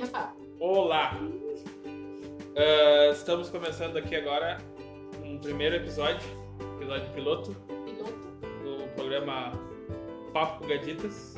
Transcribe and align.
Rafa? 0.00 0.32
Olá! 0.58 1.16
Ah, 2.56 3.10
estamos 3.12 3.48
começando 3.50 3.96
aqui 3.96 4.16
agora 4.16 4.58
um 5.24 5.38
primeiro 5.38 5.76
episódio, 5.76 6.26
episódio 6.76 7.08
piloto, 7.12 7.54
Piloto. 7.84 8.12
do 8.62 8.88
programa 8.94 9.52
Papo 10.32 10.66
Gaditas. 10.66 11.36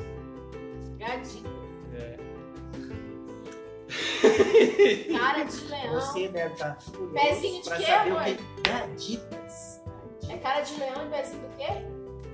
Gadinho. 0.97 1.63
É, 1.95 2.17
Cara 5.17 5.43
de 5.43 5.65
leão. 5.65 5.93
Você 5.95 6.27
deve 6.29 6.53
estar 6.53 6.77
curioso 6.77 7.13
Pezinho 7.13 7.61
de 7.61 7.69
pra 7.69 7.77
quê, 7.77 7.85
saber 7.85 8.09
amor? 8.11 8.21
o 8.21 8.23
que 8.25 8.31
é 8.31 8.71
gaditas. 8.71 9.81
É 10.29 10.37
cara 10.37 10.61
de 10.61 10.79
leão 10.79 11.05
e 11.05 11.09
pezinho 11.09 11.41
do 11.41 11.55
quê? 11.57 11.67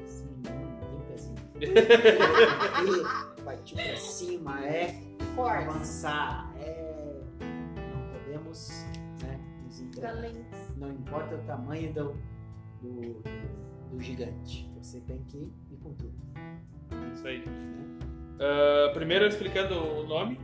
Sim, 0.06 0.44
não 0.44 0.90
tem 0.90 1.02
pezinho. 1.08 1.36
E 3.40 3.42
partir 3.42 3.76
pra 3.76 3.96
cima 3.98 4.66
é 4.66 4.96
Force. 5.40 5.68
avançar, 5.68 6.54
é 6.60 7.00
não 7.40 8.12
podemos 8.12 8.86
né, 9.24 9.40
nos 9.64 9.80
entregar. 9.80 10.16
Não 10.76 10.90
importa 10.92 11.36
o 11.36 11.40
tamanho 11.44 11.94
do, 11.94 12.14
do, 12.82 13.22
do 13.92 14.00
gigante, 14.02 14.70
você 14.78 15.00
tem 15.02 15.24
que 15.24 15.38
ir 15.38 15.78
com 15.82 15.94
tudo. 15.94 16.14
isso 17.14 17.26
aí. 17.28 17.46
né? 17.46 18.00
Ah, 18.40 18.92
primeiro 18.94 19.26
explicando 19.26 19.76
o 19.76 20.08
nome, 20.08 20.40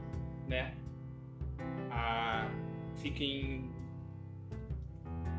né? 0.48 0.76
A, 1.92 2.50
fica 2.96 3.24
em 3.24 3.70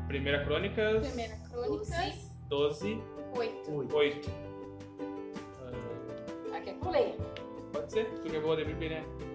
Primeira 0.07 0.43
Crônicas 0.45 1.05
Primeira 1.07 1.35
Crônicas. 1.49 2.37
12, 2.47 3.01
Oito. 3.35 3.71
Oito. 3.71 3.95
8. 3.95 4.29
Aqui 6.55 6.69
é 6.69 6.77
eu 6.81 6.91
leio. 6.91 7.15
pode 7.73 7.91
ser? 7.91 8.05
Tu 8.21 8.29
que 8.29 8.35
é 8.37 8.39
boa 8.39 8.55
de 8.55 8.63
Bíblia, 8.65 9.01
né? 9.01 9.26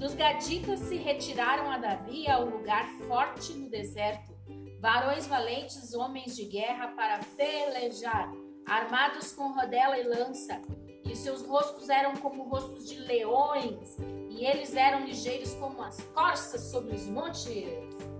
Dos 0.00 0.14
gaditas 0.14 0.80
se 0.80 0.96
retiraram 0.96 1.70
a 1.70 1.76
Davi 1.76 2.26
ao 2.26 2.46
lugar 2.46 2.88
forte 3.06 3.52
no 3.52 3.68
deserto, 3.68 4.32
varões 4.80 5.26
valentes, 5.26 5.92
homens 5.92 6.34
de 6.34 6.46
guerra 6.46 6.88
para 6.88 7.20
pelejar, 7.36 8.32
armados 8.66 9.32
com 9.32 9.52
rodela 9.52 9.98
e 9.98 10.02
lança, 10.04 10.58
e 11.04 11.14
seus 11.14 11.46
rostos 11.46 11.90
eram 11.90 12.14
como 12.16 12.44
rostos 12.48 12.88
de 12.88 12.98
leões, 12.98 13.98
e 14.30 14.46
eles 14.46 14.74
eram 14.74 15.04
ligeiros 15.04 15.52
como 15.56 15.82
as 15.82 16.00
corças 16.14 16.62
sobre 16.70 16.96
os 16.96 17.06
montes. 17.06 17.46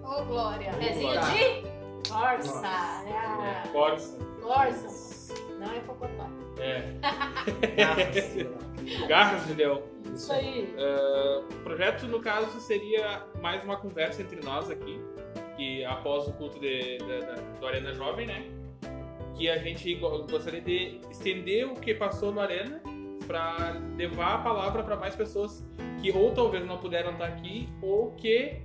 Ô, 0.05 0.23
Glória. 0.27 0.73
Pezinho 0.75 1.13
de 1.13 2.09
corça. 2.11 2.63
É, 3.07 3.67
É, 3.67 3.69
Corsa. 3.73 4.19
corça. 4.43 5.35
Não 5.59 5.73
é 5.73 5.81
cocotó. 5.81 6.27
É, 6.59 6.93
Garras, 9.09 9.47
de 9.47 9.55
Leão. 9.55 9.83
Isso 10.15 10.33
aí. 10.33 10.75
Ah, 10.79 11.43
o 11.51 11.63
projeto, 11.63 12.07
no 12.07 12.21
caso, 12.21 12.61
seria 12.61 13.25
mais 13.41 13.63
uma 13.65 13.77
conversa 13.77 14.23
entre 14.23 14.41
nós 14.45 14.71
aqui, 14.71 15.01
que 15.57 15.85
após 15.85 16.27
o 16.27 16.33
culto 16.33 16.59
de, 16.59 16.99
da- 16.99 17.27
da- 17.35 17.43
do 17.61 17.67
Arena 17.67 17.93
Jovem, 17.95 18.27
né? 18.27 18.45
Que 19.37 19.49
a 19.49 19.59
gente 19.59 19.95
go- 19.95 20.27
gostaria 20.27 20.61
de 20.61 21.01
estender 21.11 21.67
o 21.67 21.75
que 21.75 21.95
passou 21.95 22.33
no 22.33 22.41
Arena 22.41 22.83
para 23.27 23.77
levar 23.97 24.35
a 24.35 24.39
palavra 24.39 24.83
para 24.83 24.97
mais 24.97 25.15
pessoas 25.15 25.65
que 26.03 26.11
ou 26.11 26.33
talvez 26.33 26.67
não 26.67 26.79
puderam 26.79 27.13
estar 27.13 27.27
aqui 27.27 27.69
ou 27.81 28.11
que 28.13 28.61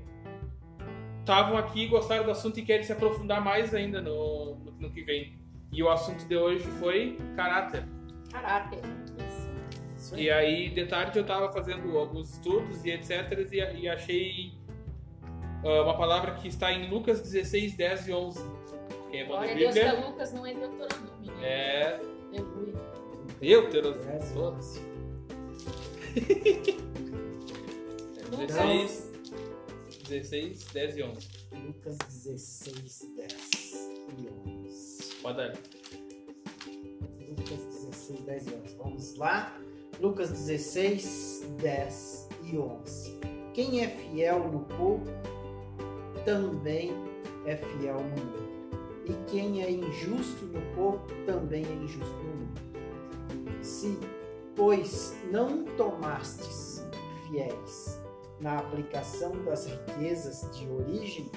estavam 1.20 1.58
aqui, 1.58 1.88
gostaram 1.88 2.24
do 2.24 2.32
assunto 2.32 2.60
e 2.60 2.64
querem 2.64 2.84
se 2.84 2.92
aprofundar 2.92 3.44
mais 3.44 3.74
ainda 3.74 4.02
no, 4.02 4.56
no, 4.56 4.72
no 4.80 4.92
que 4.92 5.04
vem. 5.04 5.38
E 5.72 5.82
o 5.84 5.90
assunto 5.90 6.26
de 6.26 6.36
hoje 6.38 6.66
foi 6.80 7.18
caráter. 7.36 7.84
Caráter. 8.32 8.80
Aí. 10.14 10.24
E 10.24 10.32
aí, 10.32 10.70
de 10.70 10.86
tarde, 10.86 11.20
eu 11.20 11.26
tava 11.26 11.52
fazendo 11.52 11.98
alguns 11.98 12.34
estudos 12.34 12.84
e 12.86 12.92
etc. 12.92 13.48
E, 13.52 13.82
e 13.82 13.90
achei 13.90 14.54
ah, 15.66 15.82
uma 15.82 15.98
palavra 15.98 16.36
que 16.36 16.48
está 16.48 16.72
em 16.72 16.90
Lucas 16.90 17.22
16, 17.22 17.76
10 17.76 18.08
e 18.08 18.14
11. 18.14 18.40
Quem 19.10 19.22
é 19.22 19.24
bom 19.24 19.34
Glória 19.34 19.56
de 19.56 19.66
a 19.66 19.72
Deus 19.72 19.74
que 19.74 19.80
Bíblia? 19.82 20.06
a 20.06 20.10
Lucas 20.10 20.34
não 20.34 20.46
é 20.46 20.54
Deuteronômio, 20.54 21.36
né? 21.36 21.48
É 21.48 22.00
Aleluia. 22.38 22.74
Deuteros. 23.40 24.06
Dez, 24.06 24.36
onze. 24.38 24.82
16, 28.32 29.12
16, 30.08 30.66
10 30.74 30.98
e 30.98 31.04
11. 31.04 31.28
Lucas 31.66 31.98
16, 31.98 33.12
10 33.16 33.90
e 34.18 34.30
11. 34.48 35.16
Pode 35.22 35.38
dar. 35.38 35.54
Lucas 37.28 37.66
16, 37.66 38.22
10 38.22 38.48
e 38.48 38.54
11. 38.54 38.76
Vamos 38.76 39.16
lá. 39.16 39.58
Lucas 40.00 40.30
16, 40.30 41.46
10 41.62 42.30
e 42.44 42.58
11. 42.58 43.20
Quem 43.54 43.84
é 43.84 43.88
fiel 43.88 44.52
no 44.52 44.60
pouco, 44.62 45.06
também 46.26 46.92
é 47.46 47.56
fiel 47.56 48.02
no 48.02 48.26
muito. 48.26 48.46
E 49.06 49.32
quem 49.32 49.64
é 49.64 49.72
injusto 49.72 50.46
no 50.46 50.62
pouco, 50.76 51.08
também 51.26 51.64
é 51.64 51.74
injusto 51.84 52.18
no 52.18 52.36
muito. 52.36 53.66
Se, 53.66 53.98
pois, 54.56 55.16
não 55.32 55.64
tomastes 55.78 56.86
fiéis 57.28 58.02
na 58.40 58.60
aplicação 58.60 59.32
das 59.46 59.66
riquezas 59.68 60.50
de 60.56 60.68
origem 60.70 61.32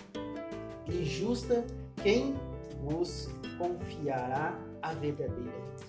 injusta, 0.88 1.64
quem 2.02 2.34
vos 2.82 3.28
confiará 3.58 4.58
a 4.82 4.94
verdadeira 4.94 5.52
riqueza? 5.52 5.87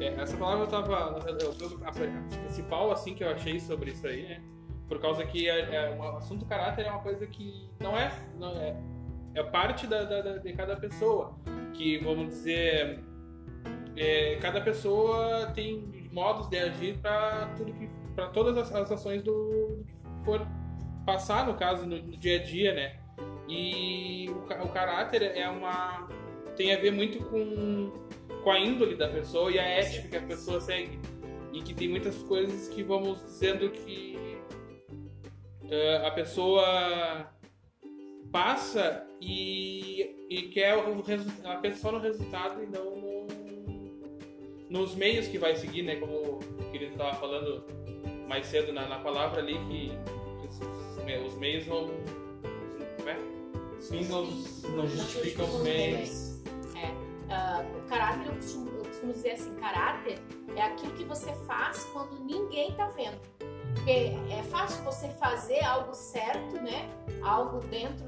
É, 0.00 0.06
essa 0.20 0.36
palavra 0.36 0.64
eu 0.64 0.68
tava. 0.68 1.18
Eu, 1.28 1.54
eu, 1.60 1.78
a 1.86 1.92
principal 1.92 2.90
assim 2.90 3.14
que 3.14 3.22
eu 3.22 3.30
achei 3.30 3.60
sobre 3.60 3.90
isso 3.90 4.06
aí, 4.06 4.22
né? 4.22 4.40
Por 4.88 4.98
causa 5.00 5.24
que 5.24 5.48
é, 5.48 5.60
é, 5.74 5.96
o 5.96 6.02
assunto 6.16 6.44
caráter 6.46 6.86
é 6.86 6.90
uma 6.90 7.00
coisa 7.00 7.26
que 7.26 7.68
não 7.78 7.96
é. 7.96 8.10
Não 8.38 8.50
é, 8.56 8.76
é 9.34 9.42
parte 9.42 9.86
da, 9.86 10.02
da- 10.04 10.20
da- 10.22 10.38
de 10.38 10.52
cada 10.52 10.76
pessoa. 10.76 11.34
Que 11.74 11.98
vamos 11.98 12.28
dizer. 12.28 13.00
é, 13.96 14.36
cada 14.40 14.60
pessoa 14.60 15.46
tem 15.54 16.08
modos 16.12 16.48
de 16.48 16.58
agir 16.58 16.98
para 16.98 17.46
tudo 17.56 17.72
que. 17.72 17.88
para 18.14 18.28
todas 18.28 18.56
as, 18.56 18.74
as 18.74 18.90
ações 18.90 19.22
do, 19.22 19.84
que 19.86 20.24
for 20.24 20.46
passar, 21.06 21.46
no 21.46 21.54
caso, 21.54 21.86
no, 21.86 21.96
no 21.96 22.16
dia 22.16 22.40
a 22.40 22.42
dia, 22.42 22.74
né? 22.74 22.96
E 23.48 24.28
o, 24.30 24.64
o 24.64 24.68
caráter 24.70 25.22
é 25.22 25.48
uma. 25.48 26.08
tem 26.56 26.74
a 26.74 26.78
ver 26.80 26.90
muito 26.90 27.22
com 27.26 27.92
com 28.42 28.50
a 28.50 28.58
índole 28.58 28.94
da 28.96 29.08
pessoa 29.08 29.50
e 29.50 29.58
a 29.58 29.62
ética 29.66 30.08
que 30.08 30.16
a 30.16 30.22
pessoa 30.22 30.60
segue. 30.60 30.98
E 31.52 31.62
que 31.62 31.74
tem 31.74 31.88
muitas 31.88 32.16
coisas 32.22 32.68
que 32.68 32.82
vamos 32.82 33.20
dizendo 33.24 33.70
que 33.70 34.16
eh, 35.68 36.02
a 36.06 36.10
pessoa 36.12 37.28
passa 38.30 39.04
e, 39.20 40.26
e 40.30 40.42
quer 40.42 40.76
o 40.76 41.00
resu- 41.02 41.30
a 41.44 41.56
pessoa 41.56 41.94
no 41.94 41.98
resultado 41.98 42.62
e 42.62 42.66
não 42.66 42.96
no- 42.96 43.20
nos 44.70 44.94
meios 44.94 45.26
que 45.26 45.36
vai 45.38 45.56
seguir, 45.56 45.82
né? 45.82 45.96
Como 45.96 46.14
o 46.14 46.70
querido 46.70 46.92
estava 46.92 47.14
falando 47.16 47.64
mais 48.28 48.46
cedo 48.46 48.72
na, 48.72 48.88
na 48.88 49.00
palavra 49.00 49.40
ali, 49.42 49.54
que 49.54 49.90
os, 50.46 51.26
os 51.26 51.34
meios 51.38 51.66
não. 51.66 51.88
Como 52.96 53.08
é? 53.08 53.16
Os 53.76 53.88
fins 53.88 54.08
não, 54.08 54.24
não 54.76 54.86
justificam 54.86 55.46
os 55.46 55.62
meios. 55.64 56.29
Dizer 59.20 59.32
assim, 59.32 59.54
caráter 59.56 60.18
é 60.56 60.62
aquilo 60.62 60.94
que 60.94 61.04
você 61.04 61.32
faz 61.46 61.84
quando 61.92 62.18
ninguém 62.24 62.72
tá 62.74 62.86
vendo. 62.88 63.20
Porque 63.74 64.16
é 64.30 64.42
fácil 64.50 64.82
você 64.82 65.08
fazer 65.10 65.62
algo 65.62 65.94
certo, 65.94 66.56
né? 66.56 66.88
Algo 67.22 67.58
dentro 67.66 68.06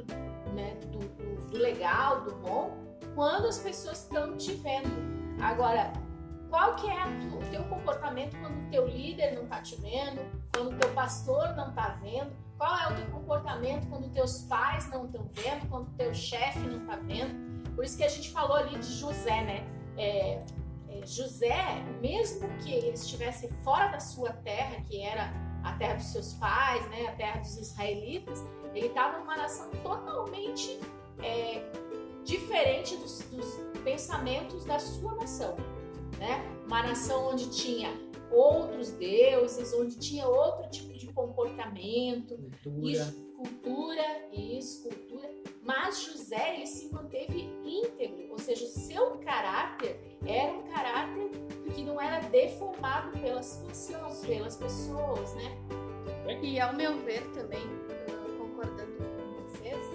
né, 0.54 0.74
do, 0.90 0.98
do- 0.98 1.46
do 1.50 1.58
legal, 1.58 2.22
do 2.22 2.34
bom, 2.36 2.78
quando 3.14 3.46
as 3.46 3.58
pessoas 3.58 4.02
estão 4.02 4.36
te 4.36 4.54
vendo. 4.54 4.90
Agora, 5.40 5.92
qual 6.48 6.74
que 6.76 6.88
é 6.88 7.04
o 7.34 7.50
teu 7.50 7.62
comportamento 7.64 8.36
quando 8.40 8.66
o 8.66 8.70
teu 8.70 8.86
líder 8.86 9.34
não 9.34 9.46
tá 9.46 9.60
te 9.60 9.76
vendo, 9.76 10.20
quando 10.54 10.72
o 10.74 10.78
teu 10.78 10.90
pastor 10.94 11.54
não 11.54 11.72
tá 11.72 11.98
vendo? 12.02 12.32
Qual 12.58 12.74
é 12.78 12.92
o 12.92 12.96
teu 12.96 13.06
comportamento 13.06 13.86
quando 13.88 14.08
teus 14.12 14.42
pais 14.42 14.88
não 14.90 15.04
estão 15.06 15.26
vendo, 15.32 15.68
quando 15.68 15.90
teu 15.96 16.12
chefe 16.14 16.58
não 16.60 16.80
tá 16.86 16.96
vendo? 16.96 17.52
Por 17.74 17.84
isso 17.84 17.96
que 17.96 18.04
a 18.04 18.08
gente 18.08 18.30
falou 18.30 18.56
ali 18.56 18.78
de 18.78 18.92
José, 18.94 19.42
né? 19.44 19.66
É, 19.96 20.42
José, 21.04 21.82
mesmo 22.00 22.48
que 22.58 22.72
ele 22.72 22.90
estivesse 22.90 23.48
fora 23.64 23.88
da 23.88 24.00
sua 24.00 24.32
terra, 24.32 24.80
que 24.82 25.00
era 25.00 25.32
a 25.62 25.72
terra 25.74 25.94
dos 25.94 26.06
seus 26.06 26.34
pais, 26.34 26.84
né, 26.90 27.06
a 27.08 27.12
terra 27.12 27.40
dos 27.40 27.56
israelitas, 27.56 28.42
ele 28.74 28.86
estava 28.86 29.18
numa 29.18 29.36
nação 29.36 29.70
totalmente 29.82 30.78
é, 31.22 31.62
diferente 32.24 32.96
dos, 32.96 33.20
dos 33.30 33.46
pensamentos 33.84 34.64
da 34.64 34.78
sua 34.78 35.14
nação, 35.14 35.56
né? 36.18 36.42
Uma 36.66 36.82
nação 36.82 37.30
onde 37.30 37.50
tinha 37.50 37.90
outros 38.30 38.90
deuses, 38.92 39.72
onde 39.74 39.98
tinha 39.98 40.26
outro 40.26 40.70
tipo 40.70 40.92
de 40.94 41.06
comportamento, 41.12 42.36
Cultura. 42.62 42.90
isso, 42.90 43.34
cultura, 43.36 44.28
isso, 44.32 44.82
cultura. 44.88 45.11
Mas 45.62 46.02
José, 46.02 46.56
ele 46.56 46.66
se 46.66 46.92
manteve 46.92 47.48
íntegro, 47.64 48.30
ou 48.30 48.38
seja, 48.38 48.64
o 48.64 48.68
seu 48.68 49.18
caráter 49.18 50.18
era 50.26 50.52
um 50.52 50.62
caráter 50.62 51.30
que 51.72 51.82
não 51.84 52.00
era 52.00 52.20
deformado 52.28 53.16
pela 53.18 53.42
situação, 53.42 54.10
pelas 54.26 54.56
pessoas, 54.56 55.34
né? 55.36 55.56
Segue. 56.24 56.54
E 56.54 56.60
ao 56.60 56.74
meu 56.74 56.98
ver 56.98 57.22
também, 57.32 57.62
concordando 58.38 58.92
com 58.96 59.42
vocês, 59.42 59.86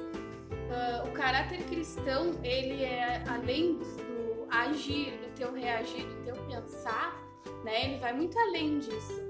ah, 0.71 1.03
o 1.05 1.11
caráter 1.11 1.63
cristão, 1.65 2.33
ele 2.43 2.83
é 2.83 3.23
além 3.27 3.77
do 3.77 4.47
agir, 4.49 5.17
do 5.17 5.35
teu 5.35 5.53
reagir, 5.53 6.05
do 6.05 6.23
teu 6.23 6.35
pensar, 6.45 7.21
né? 7.63 7.85
Ele 7.85 7.99
vai 7.99 8.13
muito 8.13 8.37
além 8.39 8.79
disso. 8.79 9.21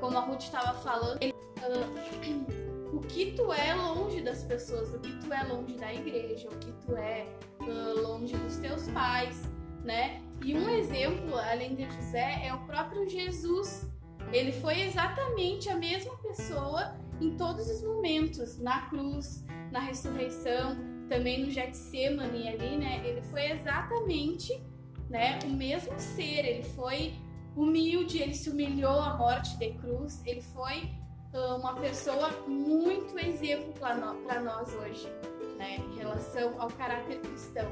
Como 0.00 0.18
a 0.18 0.20
Ruth 0.20 0.42
estava 0.42 0.78
falando, 0.80 1.22
ele, 1.22 1.32
o 1.32 2.63
que 3.04 3.32
tu 3.32 3.52
é 3.52 3.74
longe 3.74 4.20
das 4.20 4.42
pessoas, 4.42 4.92
o 4.94 4.98
que 4.98 5.12
tu 5.18 5.32
é 5.32 5.42
longe 5.44 5.74
da 5.74 5.92
igreja, 5.92 6.48
o 6.48 6.58
que 6.58 6.72
tu 6.84 6.96
é 6.96 7.26
ah, 7.60 8.00
longe 8.00 8.36
dos 8.36 8.56
teus 8.56 8.88
pais, 8.88 9.42
né? 9.84 10.22
E 10.42 10.54
um 10.54 10.68
exemplo, 10.68 11.36
além 11.38 11.74
de 11.74 11.84
José, 11.84 12.42
é 12.44 12.52
o 12.52 12.58
próprio 12.66 13.08
Jesus. 13.08 13.88
Ele 14.32 14.52
foi 14.52 14.80
exatamente 14.82 15.68
a 15.68 15.76
mesma 15.76 16.16
pessoa 16.18 16.96
em 17.20 17.36
todos 17.36 17.68
os 17.68 17.82
momentos, 17.82 18.58
na 18.58 18.82
cruz, 18.88 19.44
na 19.70 19.80
ressurreição, 19.80 20.76
também 21.08 21.44
no 21.44 21.50
Getsemane 21.50 22.48
ali, 22.48 22.76
né? 22.76 23.02
Ele 23.04 23.22
foi 23.22 23.50
exatamente, 23.52 24.60
né, 25.08 25.38
o 25.44 25.50
mesmo 25.50 25.98
ser, 25.98 26.44
ele 26.44 26.62
foi 26.62 27.14
humilde, 27.56 28.20
ele 28.20 28.34
se 28.34 28.50
humilhou 28.50 29.00
à 29.00 29.16
morte 29.16 29.56
de 29.58 29.70
cruz, 29.74 30.22
ele 30.26 30.40
foi 30.40 30.90
uma 31.34 31.74
pessoa 31.74 32.30
muito 32.46 33.18
exemplo 33.18 33.72
para 33.80 34.40
nós 34.40 34.72
hoje, 34.74 35.08
né, 35.56 35.76
em 35.76 35.96
relação 35.96 36.60
ao 36.60 36.68
caráter 36.70 37.20
cristão. 37.20 37.68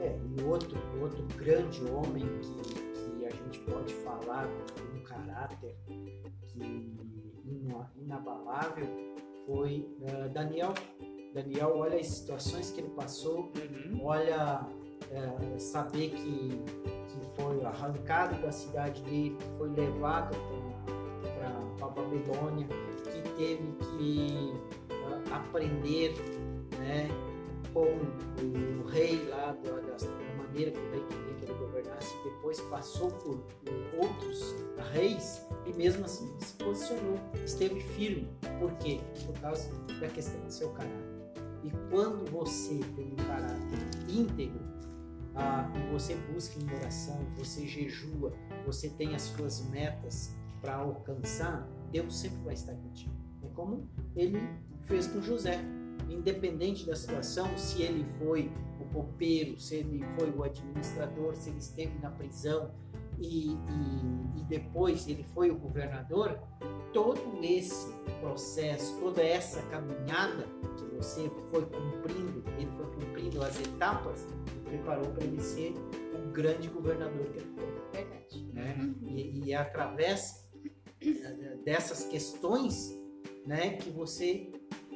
É, 0.00 0.18
e 0.38 0.42
outro, 0.44 0.76
outro 1.00 1.22
grande 1.36 1.84
homem 1.90 2.24
que, 2.40 3.18
que 3.18 3.26
a 3.26 3.30
gente 3.30 3.58
pode 3.60 3.92
falar 3.94 4.46
de 4.46 4.98
um 4.98 5.02
caráter 5.02 5.76
que 6.48 6.94
ina- 7.44 7.90
inabalável 7.96 8.86
foi 9.46 9.88
ah, 10.08 10.28
Daniel. 10.28 10.72
Daniel, 11.34 11.72
olha 11.76 11.98
as 11.98 12.06
situações 12.08 12.70
que 12.70 12.80
ele 12.80 12.90
passou, 12.90 13.50
Uhum. 13.56 14.00
olha 14.04 14.66
é, 15.10 15.58
saber 15.58 16.10
que, 16.10 16.48
que 16.50 17.36
foi 17.36 17.64
arrancado 17.64 18.40
da 18.42 18.52
cidade 18.52 19.02
dele, 19.02 19.36
que 19.38 19.44
foi 19.56 19.68
levado 19.70 20.36
para 21.78 21.86
a 21.86 21.90
Babilônia, 21.90 22.66
que 23.22 23.30
teve 23.30 23.72
que 23.80 24.52
ah, 24.90 25.36
aprender 25.36 26.14
né, 26.78 27.08
com 27.72 27.84
o 27.84 28.86
rei 28.88 29.24
lá, 29.28 29.52
da, 29.62 29.70
da- 29.80 30.22
maneira 30.38 30.70
que 30.70 30.78
o 30.78 30.90
rei 30.90 31.02
queria 31.08 31.34
que 31.34 31.44
ele 31.46 31.54
governasse, 31.54 32.14
depois 32.24 32.60
passou 32.62 33.10
por, 33.10 33.38
por 33.38 34.04
outros 34.04 34.54
reis 34.92 35.42
e 35.64 35.72
mesmo 35.72 36.04
assim 36.04 36.30
se 36.40 36.52
posicionou, 36.54 37.18
esteve 37.44 37.80
firme. 37.80 38.28
Por 38.58 38.70
quê? 38.72 39.00
Por 39.24 39.38
causa 39.40 39.70
da 40.00 40.08
questão 40.08 40.38
do 40.44 40.52
seu 40.52 40.68
caráter. 40.70 41.12
E 41.64 41.70
quando 41.90 42.30
você 42.30 42.80
tem 42.96 43.12
um 43.12 43.16
caráter 43.16 43.78
íntegro, 44.08 44.60
ah, 45.34 45.70
e 45.74 45.92
você 45.92 46.14
busca 46.32 46.58
em 46.60 46.76
oração, 46.76 47.18
você 47.36 47.66
jejua, 47.66 48.32
você 48.66 48.90
tem 48.90 49.14
as 49.14 49.22
suas 49.22 49.66
metas 49.70 50.34
para 50.60 50.74
alcançar, 50.76 51.66
Deus 51.92 52.16
sempre 52.18 52.38
vai 52.42 52.54
estar 52.54 52.74
contigo. 52.74 53.12
É 53.44 53.48
como 53.54 53.88
ele 54.16 54.40
fez 54.82 55.06
com 55.06 55.20
José. 55.20 55.60
Independente 56.08 56.84
da 56.86 56.96
situação, 56.96 57.56
se 57.56 57.82
ele 57.82 58.04
foi 58.18 58.50
o 58.80 58.84
copeiro, 58.92 59.58
se 59.60 59.76
ele 59.76 60.04
foi 60.18 60.30
o 60.30 60.42
administrador, 60.42 61.34
se 61.36 61.50
ele 61.50 61.58
esteve 61.58 61.98
na 62.00 62.10
prisão 62.10 62.74
e, 63.18 63.52
e- 63.52 64.40
e 64.40 64.44
depois 64.48 65.06
ele 65.08 65.22
foi 65.22 65.50
o 65.50 65.56
governador, 65.58 66.38
todo 66.92 67.20
esse 67.42 67.90
processo, 68.20 68.98
toda 69.00 69.22
essa 69.22 69.62
caminhada 69.68 70.46
que 70.76 70.84
você 70.96 71.30
foi 71.50 71.64
cumprindo, 71.64 72.42
ele 72.58 72.70
foi 72.72 72.86
cumprindo 72.86 73.42
as 73.42 73.58
etapas, 73.60 74.26
preparou 74.64 75.06
para 75.12 75.24
ele 75.24 75.40
ser 75.40 75.72
o 76.14 76.30
grande 76.32 76.68
governador 76.68 77.24
que 77.26 77.38
ele 77.38 77.52
foi. 77.54 77.72
Verdade. 77.92 78.44
Né? 78.52 78.76
Uhum. 79.02 79.08
E, 79.08 79.44
e 79.46 79.52
é 79.52 79.56
através 79.56 80.42
dessas 81.64 82.04
questões 82.04 82.96
né, 83.46 83.76
que 83.76 83.90
você 83.90 84.50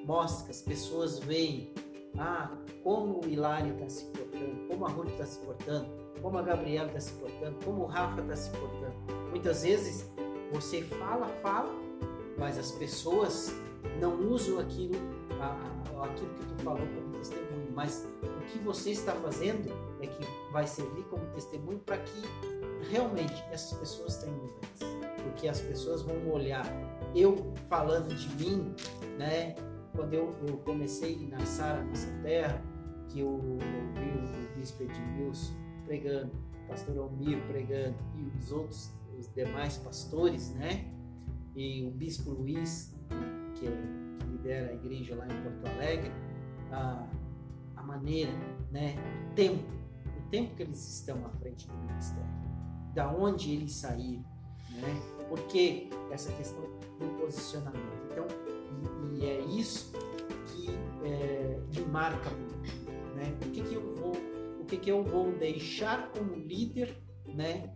mostra, 0.05 0.45
que 0.47 0.51
as 0.53 0.63
pessoas 0.63 1.19
veem 1.19 1.73
ah, 2.19 2.57
como 2.83 3.25
o 3.25 3.29
Hilário 3.29 3.75
está 3.75 3.89
se 3.89 4.05
portando, 4.07 4.69
como 4.69 4.87
a 4.87 4.89
Ruth 4.89 5.09
está 5.11 5.27
se 5.27 5.39
portando, 5.41 5.89
como 6.23 6.39
a 6.39 6.43
Gabriela 6.43 6.87
está 6.89 7.01
se 7.01 7.13
portando, 7.15 7.57
como 7.65 7.83
o 7.83 7.87
Rafa 7.87 8.21
está 8.23 8.37
se 8.37 8.51
portando. 8.51 8.95
Muitas 9.31 9.63
vezes 9.65 10.09
você 10.53 10.83
fala, 10.83 11.27
fala, 11.43 11.73
mas 12.39 12.59
as 12.59 12.71
pessoas 12.73 13.53
não 14.01 14.15
usam 14.33 14.59
aquilo, 14.61 14.95
a- 15.41 16.01
a- 16.01 16.05
aquilo 16.05 16.33
que 16.35 16.45
tu 16.47 16.63
falou 16.63 16.87
como 16.87 17.13
testemunho, 17.19 17.73
mas 17.75 18.07
o 18.23 18.45
que 18.53 18.59
você 18.61 18.91
está 18.93 19.13
fazendo 19.13 19.71
é 20.01 20.07
que 20.07 20.25
vai 20.53 20.67
servir 20.67 21.05
como 21.05 21.25
testemunho 21.35 21.79
para 21.81 21.99
que 21.99 22.23
realmente 22.91 23.35
essas 23.51 23.77
pessoas 23.79 24.17
tenham 24.19 24.37
mudança. 24.37 24.86
Porque 25.27 25.49
as 25.49 25.61
pessoas 25.61 26.03
vão 26.03 26.31
olhar, 26.31 26.65
eu 27.15 27.53
falando 27.69 28.15
de 28.15 28.29
mim, 28.37 28.75
né? 29.19 29.55
Quando 29.95 30.15
eu, 30.15 30.31
eu 30.47 30.57
comecei 30.59 31.27
na 31.29 31.41
Sara, 31.45 31.83
nossa 31.83 32.11
terra, 32.23 32.63
que 33.09 33.21
eu 33.21 33.29
ouvi 33.29 33.59
o 34.55 34.59
bispo 34.59 34.83
Edmilson 34.83 35.55
pregando, 35.85 36.33
o 36.65 36.69
pastor 36.69 36.99
Almir 36.99 37.41
pregando 37.49 37.97
e 38.17 38.39
os 38.39 38.53
outros, 38.53 38.93
os 39.19 39.29
demais 39.35 39.79
pastores, 39.79 40.53
né? 40.55 40.93
E 41.55 41.85
o 41.87 41.91
bispo 41.91 42.31
Luiz, 42.31 42.95
que, 43.55 43.67
é- 43.67 44.17
que 44.21 44.27
lidera 44.31 44.71
a 44.71 44.75
igreja 44.75 45.15
lá 45.17 45.25
em 45.27 45.43
Porto 45.43 45.67
Alegre, 45.75 46.13
a, 46.71 47.07
a 47.77 47.83
maneira, 47.83 48.33
né? 48.71 48.95
O 49.31 49.35
tempo, 49.35 49.65
o 50.19 50.29
tempo 50.31 50.55
que 50.55 50.63
eles 50.63 50.87
estão 50.99 51.25
à 51.25 51.31
frente 51.31 51.67
do 51.67 51.75
ministério, 51.75 52.27
da 52.95 53.11
onde 53.11 53.53
eles 53.55 53.75
saíram, 53.75 54.25
né? 54.71 55.16
Porque 55.29 55.89
essa 56.11 56.33
questão 56.33 56.63
do 56.99 57.07
posicionamento. 57.21 57.97
Então, 58.11 58.27
e, 59.13 59.19
e 59.19 59.27
é 59.27 59.41
isso 59.41 59.93
que 60.47 60.69
é, 61.05 61.59
marca 61.89 62.31
muito, 62.31 62.91
né? 63.15 63.37
O 63.47 63.51
que 63.51 63.63
que 63.63 63.75
eu 63.75 63.95
vou, 63.95 64.13
o 64.61 64.65
que 64.65 64.77
que 64.77 64.91
eu 64.91 65.03
vou 65.03 65.33
deixar 65.33 66.11
como 66.13 66.35
líder, 66.35 66.97
né? 67.27 67.75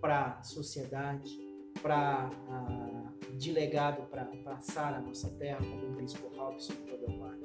Para 0.00 0.38
a 0.38 0.42
sociedade, 0.42 1.30
para 1.80 2.30
de 3.38 3.50
legado 3.52 4.02
para 4.08 4.24
passar 4.44 4.94
a 4.94 5.00
nossa 5.00 5.28
terra, 5.30 5.58
como 5.58 5.86
o 5.88 5.92
bispo 5.96 6.28
Robson 6.36 6.74
Codovaro. 6.88 7.40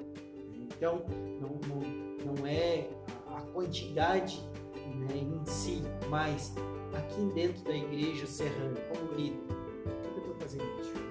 Então, 0.54 1.06
não, 1.40 1.60
não, 1.68 2.36
não 2.36 2.46
é 2.48 2.88
a- 3.28 3.38
a 3.38 3.42
quantidade 3.54 4.42
né, 4.76 5.18
em 5.18 5.46
si, 5.46 5.82
mas 6.10 6.54
aqui 6.94 7.22
dentro 7.34 7.64
da 7.64 7.76
igreja 7.76 8.26
serrana, 8.26 8.80
como 8.90 9.14
líder, 9.14 9.40
o 9.86 10.02
que 10.02 10.08
eu 10.08 10.18
estou 10.18 10.36
fazendo 10.40 10.76
diferente? 10.82 11.08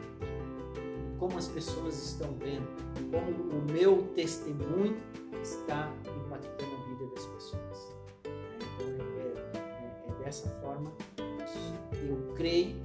Como 1.18 1.38
as 1.38 1.48
pessoas 1.48 1.96
estão 2.12 2.32
vendo, 2.34 2.66
como 3.10 3.58
o 3.58 3.72
meu 3.72 4.02
testemunho 4.14 4.96
está 5.42 5.90
impactando 6.24 6.74
a 6.74 6.88
vida 6.88 7.06
das 7.14 7.26
pessoas. 7.26 7.96
Então, 8.24 9.06
é, 9.18 9.58
é- 9.58 10.10
é 10.20 10.24
dessa 10.24 10.48
forma 10.60 10.90
que 11.16 12.06
eu 12.06 12.34
creio 12.34 12.76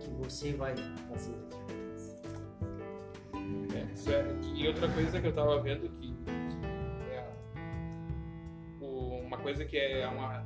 que 0.00 0.10
você 0.18 0.52
vai 0.52 0.74
fazer 1.10 1.34
a 1.34 1.48
diferença. 1.48 2.16
É, 3.74 3.92
isso 3.92 4.10
é- 4.10 4.36
e 4.54 4.66
outra 4.68 4.88
coisa 4.90 5.20
que 5.20 5.26
eu 5.26 5.34
tava 5.34 5.60
vendo 5.60 5.88
que 6.00 6.14
é, 7.10 7.24
uma 8.80 9.38
coisa 9.38 9.64
que 9.64 9.76
é 9.76 10.06
uma 10.08 10.45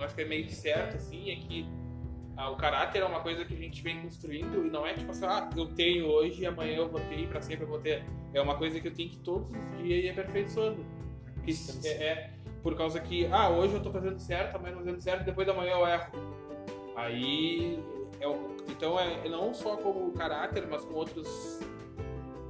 eu 0.00 0.06
acho 0.06 0.14
que 0.14 0.22
é 0.22 0.24
meio 0.24 0.48
certo 0.50 0.96
assim 0.96 1.30
é 1.30 1.36
que 1.36 1.66
ah, 2.40 2.48
o 2.48 2.56
caráter 2.56 3.02
é 3.02 3.04
uma 3.04 3.20
coisa 3.20 3.44
que 3.44 3.52
a 3.52 3.56
gente 3.56 3.82
vem 3.82 4.00
construindo 4.00 4.64
e 4.64 4.70
não 4.70 4.86
é 4.86 4.94
tipo 4.94 5.10
assim, 5.10 5.26
ah, 5.26 5.50
eu 5.54 5.66
tenho 5.66 6.06
hoje 6.06 6.40
e 6.40 6.46
amanhã 6.46 6.76
eu 6.76 6.88
vou 6.88 6.98
ter 6.98 7.18
e 7.18 7.26
pra 7.26 7.42
sempre 7.42 7.64
eu 7.64 7.68
vou 7.68 7.78
ter. 7.78 8.02
É 8.32 8.40
uma 8.40 8.56
coisa 8.56 8.80
que 8.80 8.88
eu 8.88 8.94
tenho 8.94 9.10
que 9.10 9.18
todos 9.18 9.50
os 9.50 9.82
dias 9.82 10.04
ir 10.04 10.08
aperfeiçoando. 10.08 10.82
É, 11.84 11.88
é 11.88 12.30
por 12.62 12.74
causa 12.74 12.98
que, 12.98 13.26
ah, 13.26 13.50
hoje 13.50 13.74
eu 13.74 13.82
tô 13.82 13.90
fazendo 13.90 14.18
certo, 14.18 14.56
amanhã 14.56 14.72
eu 14.72 14.78
tô 14.78 14.84
fazendo 14.84 15.00
certo, 15.02 15.24
depois 15.24 15.46
da 15.46 15.52
manhã 15.52 15.72
eu 15.72 15.86
erro. 15.86 16.12
Aí, 16.96 17.78
é, 18.20 18.26
então 18.70 18.98
é 18.98 19.28
não 19.28 19.52
só 19.52 19.76
como 19.76 20.10
caráter, 20.12 20.66
mas 20.66 20.82
com 20.82 20.94
outros 20.94 21.60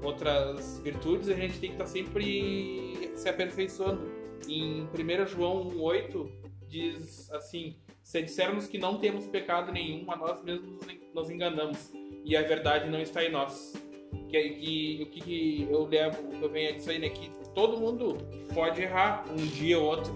outras 0.04 0.78
virtudes, 0.78 1.28
a 1.28 1.34
gente 1.34 1.58
tem 1.58 1.70
que 1.70 1.74
estar 1.74 1.86
sempre 1.86 3.10
se 3.16 3.28
aperfeiçoando. 3.28 4.08
Em 4.48 4.84
1 4.84 5.26
João 5.26 5.68
1,8 5.68 6.39
diz 6.70 7.30
assim: 7.32 7.76
Se 8.02 8.22
dissermos 8.22 8.66
que 8.66 8.78
não 8.78 8.98
temos 8.98 9.26
pecado 9.26 9.72
nenhum, 9.72 10.10
a 10.10 10.16
nós 10.16 10.42
mesmos 10.42 10.70
nos 10.72 10.88
en- 10.88 11.00
nos 11.14 11.30
enganamos, 11.30 11.92
e 12.24 12.36
a 12.36 12.42
verdade 12.42 12.88
não 12.88 13.00
está 13.00 13.24
em 13.24 13.30
nós. 13.30 13.72
Que, 14.28 14.48
que, 14.50 15.02
o 15.02 15.06
que, 15.06 15.20
que 15.20 15.68
eu 15.70 15.86
levo, 15.86 16.28
que 16.28 16.42
eu 16.42 16.48
venho 16.50 16.76
aí, 16.88 16.98
né? 16.98 17.08
Que 17.10 17.30
todo 17.54 17.78
mundo 17.80 18.16
pode 18.54 18.80
errar 18.82 19.24
um 19.30 19.36
dia 19.36 19.78
ou 19.78 19.86
outro. 19.86 20.12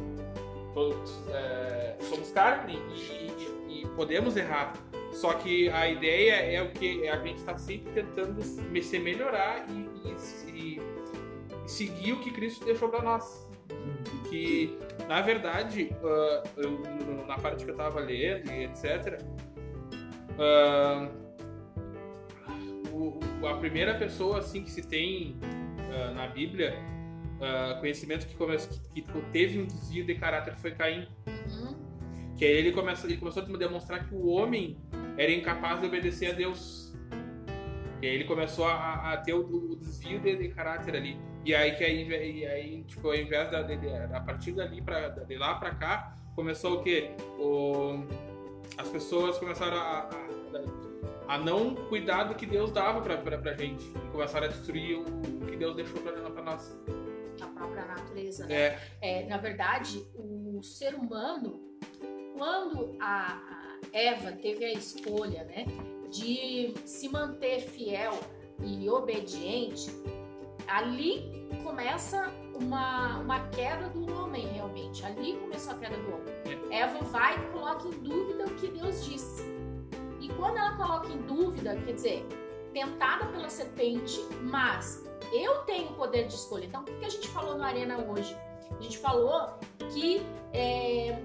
Todos, 0.72 1.12
é, 1.28 1.96
somos 2.00 2.30
carne 2.32 2.74
e, 2.94 3.72
e- 3.72 3.82
e 3.82 3.86
podemos 3.94 4.36
errar. 4.36 4.72
Só 5.12 5.34
que 5.34 5.68
a 5.68 5.88
ideia 5.88 6.32
é 6.34 6.60
o 6.62 6.72
que 6.72 7.08
a 7.08 7.16
gente 7.22 7.38
está 7.38 7.56
sempre 7.56 7.92
tentando 7.92 8.42
se 8.42 8.98
melhorar 8.98 9.64
e- 9.70 10.08
e- 10.08 10.76
e 10.76 11.68
seguir 11.68 12.12
o 12.12 12.20
que 12.20 12.32
Cristo 12.32 12.64
deixou 12.64 12.88
para 12.88 13.02
nós. 13.02 13.48
Que, 14.34 14.76
na 15.06 15.20
verdade, 15.20 15.94
ah, 16.02 16.42
eu- 16.56 16.82
na 17.24 17.38
parte 17.38 17.64
que 17.64 17.70
eu 17.70 17.74
estava 17.76 18.00
lendo 18.00 18.50
e 18.50 18.64
etc., 18.64 19.22
ah, 20.40 21.08
o- 22.92 23.46
a 23.46 23.54
primeira 23.58 23.94
pessoa 23.94 24.38
assim 24.40 24.64
que 24.64 24.70
se 24.72 24.82
tem 24.82 25.36
ah, 25.92 26.10
na 26.10 26.26
Bíblia 26.26 26.74
conhecimento 27.78 28.26
que, 28.26 28.34
come- 28.36 28.56
que- 28.56 29.02
que 29.02 29.20
teve 29.30 29.60
um 29.60 29.66
desvio 29.66 30.04
de 30.04 30.14
caráter 30.16 30.56
foi 30.56 30.70
Caim. 30.72 31.06
Uhum. 31.26 31.76
Que 32.36 32.44
aí 32.44 32.52
ele 32.56 32.72
começou, 32.72 33.08
ele 33.08 33.18
começou 33.18 33.42
a 33.42 33.46
demonstrar 33.56 34.08
que 34.08 34.14
o 34.14 34.26
homem 34.28 34.76
era 35.16 35.30
incapaz 35.30 35.78
de 35.80 35.86
obedecer 35.86 36.30
a 36.30 36.32
Deus. 36.32 36.92
E 38.02 38.06
aí 38.08 38.14
ele 38.14 38.24
começou 38.24 38.66
a, 38.66 39.12
a 39.12 39.16
ter 39.18 39.34
o, 39.34 39.44
o 39.46 39.76
desvio 39.76 40.18
de, 40.20 40.36
de 40.36 40.48
caráter 40.48 40.96
ali. 40.96 41.16
E 41.44 41.54
aí 41.54 41.74
que 41.76 41.84
aí, 41.84 42.08
e 42.40 42.46
aí 42.46 42.84
tipo, 42.84 43.06
ao 43.08 43.14
invés 43.14 43.50
da, 43.50 43.62
de, 43.62 43.76
a 43.88 44.20
partir 44.20 44.52
dali 44.52 44.80
para 44.80 45.08
de 45.08 45.36
lá 45.36 45.54
para 45.56 45.74
cá, 45.74 46.16
começou 46.34 46.80
o 46.80 46.82
quê? 46.82 47.10
O, 47.38 48.04
as 48.78 48.88
pessoas 48.88 49.38
começaram 49.38 49.76
a, 49.76 50.08
a, 51.28 51.34
a 51.34 51.38
não 51.38 51.74
cuidar 51.74 52.24
do 52.24 52.34
que 52.34 52.46
Deus 52.46 52.70
dava 52.70 53.00
pra, 53.02 53.16
pra, 53.18 53.38
pra 53.38 53.52
gente. 53.54 53.84
E 53.84 54.10
começaram 54.10 54.46
a 54.46 54.48
destruir 54.48 54.96
o, 54.98 55.02
o 55.02 55.46
que 55.46 55.56
Deus 55.56 55.76
deixou 55.76 56.00
pra, 56.00 56.12
pra 56.12 56.42
nós. 56.42 56.78
A 57.40 57.46
própria 57.46 57.84
natureza, 57.84 58.46
né? 58.46 58.54
É, 58.54 58.78
É, 59.02 59.26
na 59.26 59.36
verdade, 59.36 60.02
o 60.14 60.62
ser 60.62 60.94
humano, 60.94 61.60
quando 62.36 62.96
a, 63.00 63.32
a 63.92 63.98
Eva 63.98 64.32
teve 64.32 64.64
a 64.64 64.72
escolha, 64.72 65.44
né, 65.44 65.66
de 66.10 66.72
se 66.86 67.08
manter 67.08 67.60
fiel 67.60 68.18
e 68.62 68.88
obediente, 68.88 69.90
ali 70.68 71.48
começa 71.62 72.32
uma, 72.54 73.18
uma 73.18 73.40
queda 73.48 73.88
do 73.88 74.10
homem, 74.12 74.46
realmente. 74.48 75.04
Ali 75.04 75.36
começou 75.38 75.72
a 75.74 75.78
queda 75.78 75.96
do 75.96 76.14
homem. 76.14 76.34
Eva 76.70 76.98
vai 77.04 77.36
e 77.36 77.50
coloca 77.52 77.88
em 77.88 77.92
dúvida 78.02 78.44
o 78.44 78.54
que 78.56 78.68
Deus 78.68 79.04
disse. 79.04 79.42
E 80.20 80.28
quando 80.34 80.56
ela 80.58 80.76
coloca 80.76 81.08
em 81.08 81.18
dúvida, 81.22 81.76
quer 81.84 81.92
dizer, 81.92 82.26
tentada 82.72 83.26
pela 83.26 83.48
serpente, 83.48 84.20
mas 84.42 85.04
eu 85.32 85.58
tenho 85.64 85.90
o 85.90 85.94
poder 85.94 86.26
de 86.26 86.34
escolha. 86.34 86.64
Então, 86.66 86.82
o 86.82 86.84
que 86.84 87.04
a 87.04 87.08
gente 87.08 87.28
falou 87.28 87.56
no 87.56 87.62
Arena 87.64 87.98
hoje? 87.98 88.36
A 88.78 88.80
gente 88.82 88.98
falou 88.98 89.58
que 89.92 90.22
é, 90.52 91.18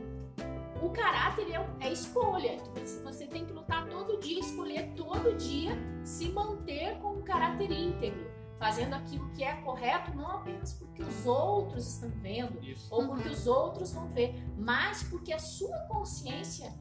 o 0.82 0.90
caráter 0.90 1.48
é, 1.52 1.88
é 1.88 1.92
escolha. 1.92 2.58
Você- 2.76 3.02
Você 3.04 3.26
tem 3.28 3.46
que 3.46 3.54
lutar 3.54 3.88
todo 3.88 4.20
dia, 4.20 4.40
escolher 4.40 4.92
todo 4.96 5.36
dia 5.36 5.72
se 6.04 6.30
manter 6.30 6.98
com 7.02 7.14
um 7.14 7.22
caráter 7.22 7.72
íntegro, 7.72 8.30
fazendo 8.60 8.94
aquilo 8.94 9.30
que 9.30 9.44
é 9.44 9.54
correto, 9.62 10.14
não 10.14 10.30
apenas 10.30 10.74
porque 10.74 11.02
os 11.02 11.26
outros 11.26 11.88
estão 11.88 12.10
vendo 12.22 12.62
isso. 12.64 12.94
ou 12.94 13.08
porque 13.08 13.30
os 13.30 13.48
outros 13.48 13.94
vão 13.94 14.10
ver, 14.10 14.36
mas 14.58 15.04
porque 15.04 15.32
a 15.32 15.40
sua 15.40 15.78
consciência 15.88 16.72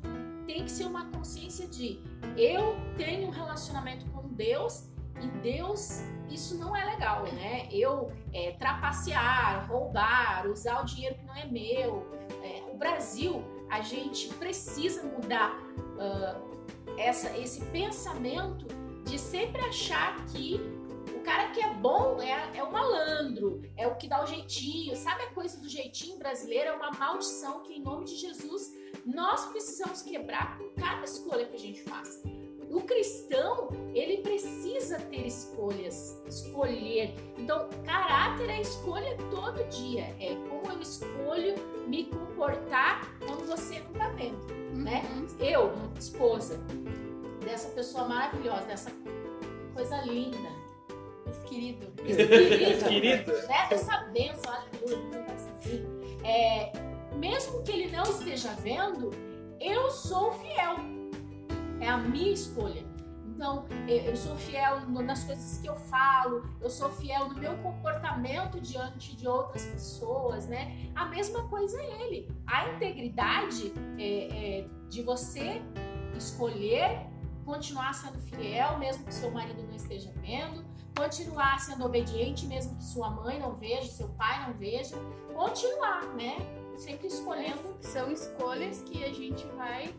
tem 0.47 0.65
que 0.65 0.71
ser 0.71 0.85
uma 0.85 1.07
consciência 1.11 1.69
de 1.69 2.03
eu 2.37 2.75
tenho 2.97 3.29
um 3.29 3.31
relacionamento 3.31 4.05
com 4.11 4.29
Deus 4.29 4.89
e 5.21 5.29
Deus 5.41 6.03
isso 6.29 6.59
não 6.59 6.77
é 6.77 6.85
legal, 6.85 7.25
né? 7.33 7.69
Eu 7.71 8.13
é, 8.35 8.53
trapacear, 8.53 9.67
roubar, 9.67 10.47
usar 10.47 10.83
o 10.83 10.85
dinheiro 10.85 11.17
que 11.17 11.25
não 11.25 11.35
é 11.35 11.47
meu. 11.47 12.07
É, 12.43 12.71
o 12.71 12.77
Brasil, 12.77 13.43
a 13.71 13.81
gente 13.81 14.29
precisa 14.35 15.03
mudar 15.05 15.59
ah, 15.99 16.39
essa, 16.99 17.37
esse 17.39 17.65
pensamento 17.67 18.67
de 19.05 19.19
sempre 19.19 19.61
achar 19.63 20.25
que 20.27 20.61
cara 21.29 21.51
que 21.51 21.61
é 21.61 21.75
bom 21.75 22.23
é, 22.23 22.57
é 22.57 22.63
o 22.63 22.73
malandro, 22.73 23.61
é 23.77 23.87
o 23.87 23.97
que 23.97 24.09
dá 24.09 24.25
o 24.25 24.27
jeitinho. 24.27 24.97
Sabe 24.97 25.25
a 25.25 25.31
coisa 25.33 25.61
do 25.61 25.69
jeitinho 25.69 26.17
brasileiro? 26.17 26.71
É 26.71 26.73
uma 26.73 26.91
maldição 26.91 27.61
que, 27.61 27.75
em 27.75 27.83
nome 27.83 28.07
de 28.07 28.17
Jesus, 28.17 28.73
nós 29.05 29.45
precisamos 29.49 30.01
quebrar 30.01 30.57
com 30.57 30.71
cada 30.81 31.05
escolha 31.05 31.45
que 31.45 31.55
a 31.55 31.59
gente 31.59 31.83
faz. 31.83 32.23
O 32.71 32.81
cristão, 32.81 33.69
ele 33.95 34.23
precisa 34.23 34.99
ter 35.01 35.27
escolhas, 35.27 36.19
escolher. 36.27 37.15
Então, 37.37 37.69
caráter 37.85 38.49
é 38.49 38.63
escolha 38.63 39.15
todo 39.31 39.69
dia. 39.69 40.05
É 40.19 40.35
como 40.49 40.73
eu 40.73 40.81
escolho 40.81 41.55
me 41.87 42.05
comportar 42.05 43.07
quando 43.19 43.47
você 43.47 43.81
não 43.81 43.93
tá 43.93 44.09
vendo, 44.11 44.47
né? 44.75 45.03
Eu, 45.39 45.73
esposa 45.99 46.59
dessa 47.45 47.69
pessoa 47.69 48.09
maravilhosa, 48.09 48.65
dessa 48.65 48.91
coisa 49.75 50.01
linda, 50.03 50.58
Esse 51.49 51.55
querido. 51.55 51.87
querida, 52.03 52.89
Querido. 52.89 53.33
né? 53.49 53.67
Dessa 53.69 53.99
bênção, 54.13 54.53
aleluia, 54.53 55.27
assim. 55.35 55.87
É, 56.25 56.73
mesmo 57.17 57.63
que 57.63 57.73
ele 57.73 57.91
não 57.91 58.05
esteja 58.05 58.51
vendo, 58.63 59.11
eu 59.61 59.91
sou 59.91 60.33
fiel. 60.33 60.77
É 61.81 61.89
a 61.89 61.97
minha 61.97 62.33
escolha. 62.33 62.87
Então, 63.27 63.67
eu 63.87 64.17
sou 64.17 64.35
fiel 64.37 64.81
nas 64.89 65.23
coisas 65.23 65.59
que 65.59 65.69
eu 65.69 65.77
falo, 65.77 66.43
eu 66.61 66.69
sou 66.69 66.91
fiel 66.91 67.29
no 67.29 67.37
meu 67.37 67.57
comportamento 67.59 68.61
diante 68.61 69.15
de 69.15 69.29
outras 69.29 69.65
pessoas, 69.65 70.49
né? 70.49 70.91
A 70.97 71.05
mesma 71.05 71.47
coisa 71.49 71.81
é 71.81 72.03
ele. 72.03 72.29
A 72.45 72.69
integridade 72.71 73.73
é, 73.97 74.59
é 74.63 74.67
de 74.89 75.03
você 75.03 75.63
escolher 76.17 77.07
continuar 77.45 77.95
sendo 77.95 78.19
fiel, 78.19 78.77
mesmo 78.79 79.05
que 79.05 79.15
seu 79.15 79.31
marido 79.31 79.63
não 79.63 79.75
esteja 79.75 80.13
vendo, 80.17 80.65
continuar 80.97 81.59
sendo 81.61 81.85
obediente, 81.85 82.47
mesmo 82.47 82.77
que 82.77 82.85
sua 82.85 83.11
mãe 83.11 83.39
não 83.39 83.57
veja, 83.57 83.87
seu 83.87 84.09
pai 84.11 84.47
não 84.47 84.55
veja, 84.55 84.97
continuar, 85.35 86.15
né? 86.15 86.37
Sempre 86.77 87.09
escolhendo. 87.09 87.77
São 87.81 88.11
escolhas 88.11 88.83
que 88.83 89.05
a 89.05 89.13
gente 89.13 89.47
vai, 89.57 89.95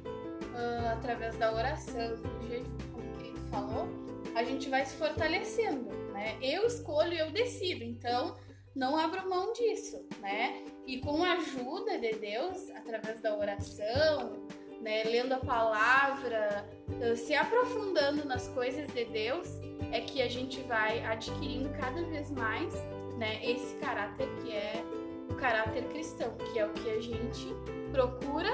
ah, 0.55 0.93
através 0.93 1.37
da 1.37 1.53
oração, 1.53 2.15
do 2.15 2.47
jejum, 2.47 2.77
como 2.93 3.17
querido 3.17 3.39
falou, 3.49 3.87
a 4.35 4.43
gente 4.43 4.69
vai 4.69 4.85
se 4.85 4.95
fortalecendo, 4.95 5.89
né? 6.13 6.37
Eu 6.41 6.65
escolho, 6.65 7.13
eu 7.13 7.31
decido, 7.31 7.83
então 7.83 8.35
não 8.75 8.97
abro 8.97 9.29
mão 9.29 9.51
disso, 9.53 10.07
né? 10.19 10.63
E 10.85 10.99
com 11.01 11.23
a 11.23 11.33
ajuda 11.33 11.97
de 11.99 12.13
Deus, 12.13 12.69
através 12.71 13.19
da 13.21 13.37
oração, 13.37 14.47
né, 14.81 15.03
lendo 15.03 15.33
a 15.33 15.39
palavra, 15.39 16.67
ah, 17.01 17.15
se 17.15 17.33
aprofundando 17.35 18.25
nas 18.25 18.47
coisas 18.49 18.87
de 18.93 19.05
Deus, 19.05 19.47
é 19.91 20.01
que 20.01 20.21
a 20.21 20.27
gente 20.27 20.61
vai 20.63 21.03
adquirindo 21.05 21.69
cada 21.79 22.03
vez 22.03 22.29
mais, 22.31 22.73
né, 23.17 23.39
esse 23.43 23.75
caráter 23.75 24.27
que 24.41 24.51
é 24.51 24.83
o 25.29 25.35
caráter 25.35 25.83
cristão, 25.89 26.35
que 26.51 26.59
é 26.59 26.65
o 26.65 26.73
que 26.73 26.89
a 26.89 27.01
gente 27.01 27.47
procura 27.91 28.49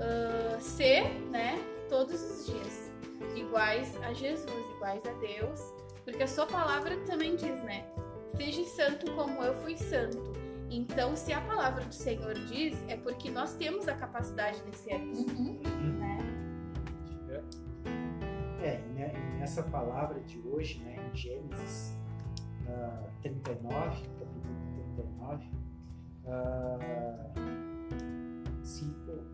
ah, 0.00 0.58
ser, 0.60 1.04
né, 1.30 1.58
todos 1.88 2.22
os 2.22 2.46
dias, 2.46 2.92
iguais 3.34 3.96
a 4.02 4.12
Jesus, 4.12 4.50
iguais 4.76 5.04
a 5.06 5.12
Deus, 5.12 5.60
porque 6.04 6.22
a 6.22 6.28
sua 6.28 6.46
palavra 6.46 6.96
também 7.06 7.36
diz, 7.36 7.62
né, 7.62 7.84
seja 8.36 8.64
santo 8.64 9.10
como 9.12 9.42
eu 9.42 9.54
fui 9.62 9.76
santo. 9.76 10.45
Então, 10.70 11.16
se 11.16 11.32
a 11.32 11.40
palavra 11.40 11.84
do 11.84 11.94
Senhor 11.94 12.34
diz, 12.34 12.76
é 12.88 12.96
porque 12.96 13.30
nós 13.30 13.54
temos 13.54 13.88
a 13.88 13.94
capacidade 13.94 14.62
de 14.62 14.76
ser 14.76 14.94
assim, 14.94 15.60
né? 15.98 16.18
É, 18.62 18.80
e 18.80 19.00
e 19.00 19.38
nessa 19.38 19.62
palavra 19.62 20.20
de 20.20 20.40
hoje, 20.40 20.80
né, 20.82 20.96
em 21.12 21.16
Gênesis 21.16 21.96
ah, 22.68 23.04
39, 23.22 24.02
capítulo 24.18 24.54
39, 24.96 25.50
ah, 26.26 26.78
se 28.62 28.84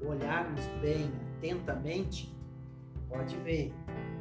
olharmos 0.07 0.67
bem 0.83 1.11
atentamente, 1.39 2.37
pode 3.09 3.37
ver 3.39 3.73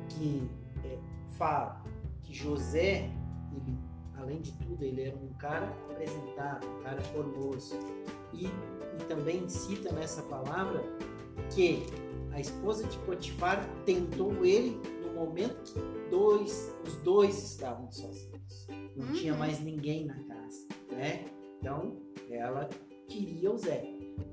que 0.07 0.49
é, 0.85 0.97
fala 1.37 1.83
que 2.23 2.33
José, 2.33 3.09
ele, 3.53 3.77
além 4.17 4.41
de 4.41 4.51
tudo, 4.53 4.83
ele 4.83 5.01
era 5.03 5.15
um 5.15 5.33
cara 5.33 5.67
apresentado, 5.89 6.67
um 6.67 6.81
cara 6.83 7.01
formoso. 7.01 7.75
E, 8.33 8.45
e 8.45 9.03
também 9.07 9.47
cita 9.49 9.91
nessa 9.91 10.21
palavra 10.23 10.83
que 11.53 11.83
a 12.31 12.39
esposa 12.39 12.85
de 12.87 12.97
Potifar 12.99 13.67
tentou 13.85 14.45
ele 14.45 14.79
no 15.05 15.13
momento 15.13 15.73
que 15.73 16.09
dois, 16.09 16.73
os 16.85 16.95
dois 16.97 17.37
estavam 17.43 17.91
sozinhos. 17.91 18.67
Não 18.95 19.07
Uhum. 19.07 19.13
tinha 19.13 19.33
mais 19.33 19.59
ninguém 19.61 20.05
na 20.05 20.15
casa, 20.23 20.67
né? 20.91 21.25
Então, 21.59 21.97
ela 22.29 22.67
queria 23.07 23.51
o 23.51 23.57
Zé. 23.57 23.83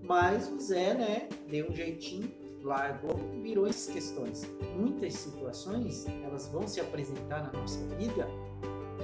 Mas 0.02 0.50
o 0.50 0.58
Zé, 0.58 0.94
né, 0.94 1.28
deu 1.48 1.70
um 1.70 1.74
jeitinho, 1.74 2.30
largou, 2.62 3.16
virou 3.42 3.66
essas 3.66 3.92
questões. 3.92 4.42
Muitas 4.76 5.14
situações, 5.14 6.06
elas 6.24 6.48
vão 6.48 6.66
se 6.66 6.80
apresentar 6.80 7.42
na 7.52 7.58
nossa 7.60 7.78
vida 7.96 8.26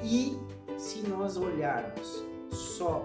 e 0.04 0.38
se 0.78 1.00
nós 1.08 1.36
olharmos 1.38 2.22
só 2.50 3.04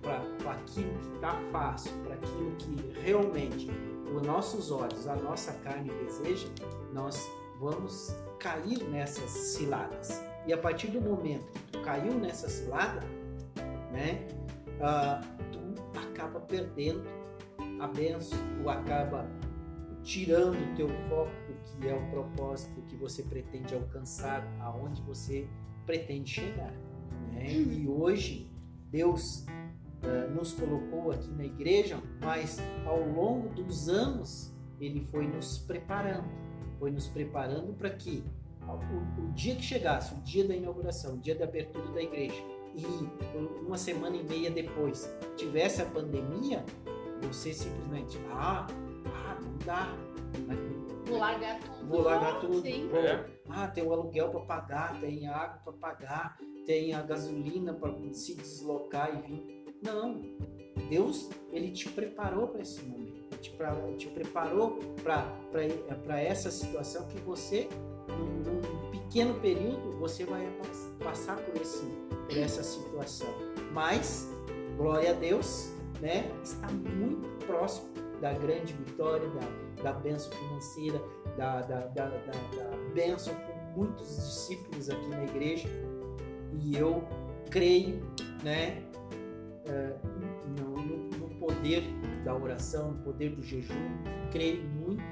para 0.00 0.52
aquilo 0.52 0.96
que 1.00 1.14
está 1.16 1.34
fácil, 1.50 1.92
para 2.04 2.14
aquilo 2.14 2.52
que 2.56 3.00
realmente 3.00 3.68
os 4.14 4.22
nossos 4.22 4.70
olhos, 4.70 5.08
a 5.08 5.16
nossa 5.16 5.52
carne 5.54 5.90
deseja, 6.04 6.46
nós 6.92 7.28
vamos 7.58 8.14
cair 8.38 8.84
nessas 8.84 9.28
ciladas. 9.30 10.22
E 10.46 10.52
a 10.52 10.58
partir 10.58 10.86
do 10.88 11.00
momento 11.00 11.52
que 11.52 11.72
tu 11.72 11.80
caiu 11.80 12.14
nessa 12.14 12.48
cilada, 12.48 13.00
né, 13.90 14.28
ah, 14.80 15.20
tu 15.50 15.98
acaba 15.98 16.38
perdendo 16.38 17.02
a 17.80 17.88
benção, 17.88 18.38
tu 18.62 18.70
acaba 18.70 19.26
tirando 20.04 20.54
o 20.54 20.76
teu 20.76 20.88
foco 21.08 21.32
do 21.48 21.80
que 21.80 21.88
é 21.88 21.94
o 21.94 22.10
propósito 22.10 22.80
que 22.82 22.94
você 22.94 23.24
pretende 23.24 23.74
alcançar, 23.74 24.46
aonde 24.60 25.02
você 25.02 25.48
pretende 25.86 26.30
chegar. 26.30 26.72
Né? 27.32 27.50
E 27.50 27.88
hoje 27.88 28.50
Deus 28.90 29.46
uh, 30.02 30.34
nos 30.34 30.52
colocou 30.52 31.12
aqui 31.12 31.30
na 31.30 31.44
igreja, 31.44 31.98
mas 32.20 32.58
ao 32.84 33.00
longo 33.00 33.48
dos 33.50 33.88
anos 33.88 34.52
Ele 34.80 35.00
foi 35.00 35.26
nos 35.26 35.58
preparando, 35.58 36.28
foi 36.78 36.90
nos 36.90 37.06
preparando 37.06 37.72
para 37.72 37.90
que 37.90 38.22
o, 38.68 39.22
o, 39.22 39.32
dia 39.32 39.54
que 39.54 39.62
chegasse, 39.62 40.12
o 40.14 40.20
dia 40.22 40.46
da 40.46 40.54
inauguração, 40.54 41.14
o 41.14 41.18
dia 41.18 41.36
da 41.36 41.44
abertura 41.44 41.86
da 41.92 42.02
igreja, 42.02 42.42
e 42.74 42.84
uma 43.64 43.78
semana 43.78 44.16
e 44.16 44.24
meia 44.24 44.50
depois 44.50 45.08
tivesse 45.36 45.80
a 45.80 45.86
pandemia, 45.86 46.64
você 47.22 47.54
simplesmente, 47.54 48.18
ah, 48.30 48.66
ah 49.06 49.38
não 49.40 49.56
dá. 49.64 49.96
Vou 51.06 51.18
largar 51.18 51.60
tudo. 51.60 51.86
Vou 51.88 52.02
largar 52.02 52.40
tudo. 52.40 52.60
Sim. 52.62 52.88
Vou, 52.88 53.00
É. 53.00 53.24
ah, 53.48 53.68
tem 53.68 53.84
o 53.84 53.92
aluguel 53.92 54.30
para 54.30 54.40
pagar, 54.40 55.00
tem 55.00 55.26
a 55.28 55.36
água 55.36 55.60
para 55.64 55.72
pagar, 55.74 56.38
tem 56.66 56.92
a 56.94 57.02
gasolina 57.02 57.72
para 57.74 57.92
se 58.12 58.34
deslocar 58.34 59.14
e 59.14 59.22
vir. 59.26 59.64
Não. 59.82 60.20
Deus, 60.90 61.28
ele 61.52 61.70
te 61.70 61.88
preparou 61.88 62.48
para 62.48 62.62
esse 62.62 62.82
momento. 62.84 63.16
Ele 63.32 63.40
te, 63.40 63.50
pra, 63.50 63.74
te 63.96 64.08
preparou 64.08 64.78
para 65.02 66.20
essa 66.20 66.50
situação 66.50 67.06
que 67.08 67.18
você, 67.18 67.68
num, 68.08 68.52
num 68.60 68.90
pequeno 68.90 69.34
período, 69.40 69.92
você 69.98 70.24
vai 70.24 70.46
pass- 70.58 70.90
passar 71.02 71.36
por, 71.38 71.60
esse, 71.60 71.84
por 72.28 72.36
essa 72.36 72.62
situação. 72.62 73.28
Mas, 73.72 74.28
glória 74.76 75.10
a 75.10 75.14
Deus, 75.14 75.72
né? 76.00 76.30
Está 76.42 76.68
muito 76.68 77.26
próximo 77.46 77.88
da 78.20 78.32
grande 78.32 78.72
vitória, 78.74 79.28
da, 79.30 79.40
da 79.86 79.92
bênção 79.92 80.32
financeira, 80.32 81.00
da, 81.36 81.62
da, 81.62 81.86
da, 81.86 82.08
da, 82.08 82.92
bênção 82.92 83.32
com 83.34 83.80
muitos 83.80 84.16
discípulos 84.16 84.90
aqui 84.90 85.08
na 85.10 85.22
igreja. 85.22 85.68
E 86.60 86.76
eu 86.76 87.04
creio, 87.50 88.04
né? 88.42 88.82
eh, 89.64 89.96
no, 90.58 90.70
no- 90.76 91.08
no 91.10 91.28
poder 91.38 91.84
da 92.24 92.34
oração, 92.34 92.90
no 92.92 93.04
poder 93.04 93.36
do 93.36 93.42
jejum, 93.44 93.74
creio 94.32 94.64
muito 94.64 95.04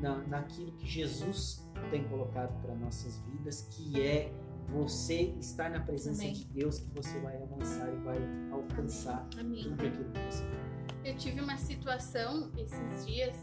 na, 0.00 0.16
naquilo 0.26 0.72
que 0.72 0.86
Jesus 0.88 1.64
tem 1.92 2.02
colocado 2.08 2.60
para 2.62 2.74
nossas 2.74 3.18
vidas, 3.18 3.68
que 3.70 4.02
é 4.02 4.32
você 4.68 5.34
estar 5.38 5.70
na 5.70 5.78
presença 5.80 6.22
Amém. 6.22 6.34
de 6.34 6.44
Deus, 6.46 6.80
que 6.80 6.90
você 6.90 7.16
vai 7.20 7.36
avançar 7.40 7.88
e 7.92 7.96
vai 7.98 8.18
alcançar 8.50 9.24
Amém. 9.38 9.62
tudo 9.62 9.86
aquilo 9.86 10.10
que 10.10 10.18
você 10.18 10.42
quer. 10.44 11.10
Eu 11.10 11.16
tive 11.16 11.40
uma 11.40 11.56
situação 11.56 12.50
esses 12.56 13.06
dias 13.06 13.36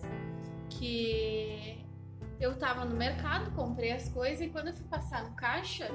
que 0.70 1.84
eu 2.40 2.58
tava 2.58 2.84
no 2.84 2.96
mercado, 2.96 3.52
comprei 3.52 3.92
as 3.92 4.10
coisas 4.10 4.42
e 4.42 4.50
quando 4.50 4.68
eu 4.68 4.74
fui 4.74 4.86
passar 4.88 5.24
no 5.24 5.36
caixa, 5.36 5.90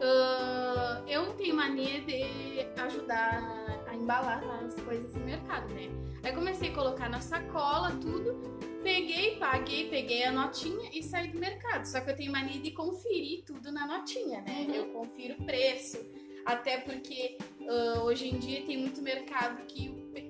ah, 0.00 1.02
eu 1.06 1.34
tenho 1.34 1.54
mania 1.54 2.00
de 2.00 2.66
ajudar 2.80 3.42
a 3.86 3.94
embalar 3.94 4.42
as 4.64 4.74
coisas 4.80 5.14
no 5.14 5.24
mercado, 5.24 5.72
né? 5.74 5.90
Aí 6.22 6.32
comecei 6.32 6.70
a 6.70 6.74
colocar 6.74 7.08
na 7.08 7.20
sacola, 7.20 7.90
tudo, 8.00 8.58
peguei, 8.82 9.36
paguei, 9.36 9.88
peguei 9.90 10.24
a 10.24 10.32
notinha 10.32 10.90
e 10.92 11.02
saí 11.02 11.28
do 11.28 11.38
mercado. 11.38 11.84
Só 11.84 12.00
que 12.00 12.10
eu 12.10 12.16
tenho 12.16 12.32
mania 12.32 12.60
de 12.60 12.70
conferir 12.70 13.44
tudo 13.44 13.70
na 13.70 13.86
notinha, 13.86 14.40
né? 14.40 14.66
Uhum. 14.66 14.74
Eu 14.74 14.86
confiro 14.86 15.34
o 15.38 15.44
preço, 15.44 15.98
até 16.46 16.78
porque 16.78 17.36
ah, 17.68 18.02
hoje 18.02 18.28
em 18.28 18.38
dia 18.38 18.64
tem 18.64 18.78
muito 18.78 19.02
mercado 19.02 19.62
que, 19.66 19.88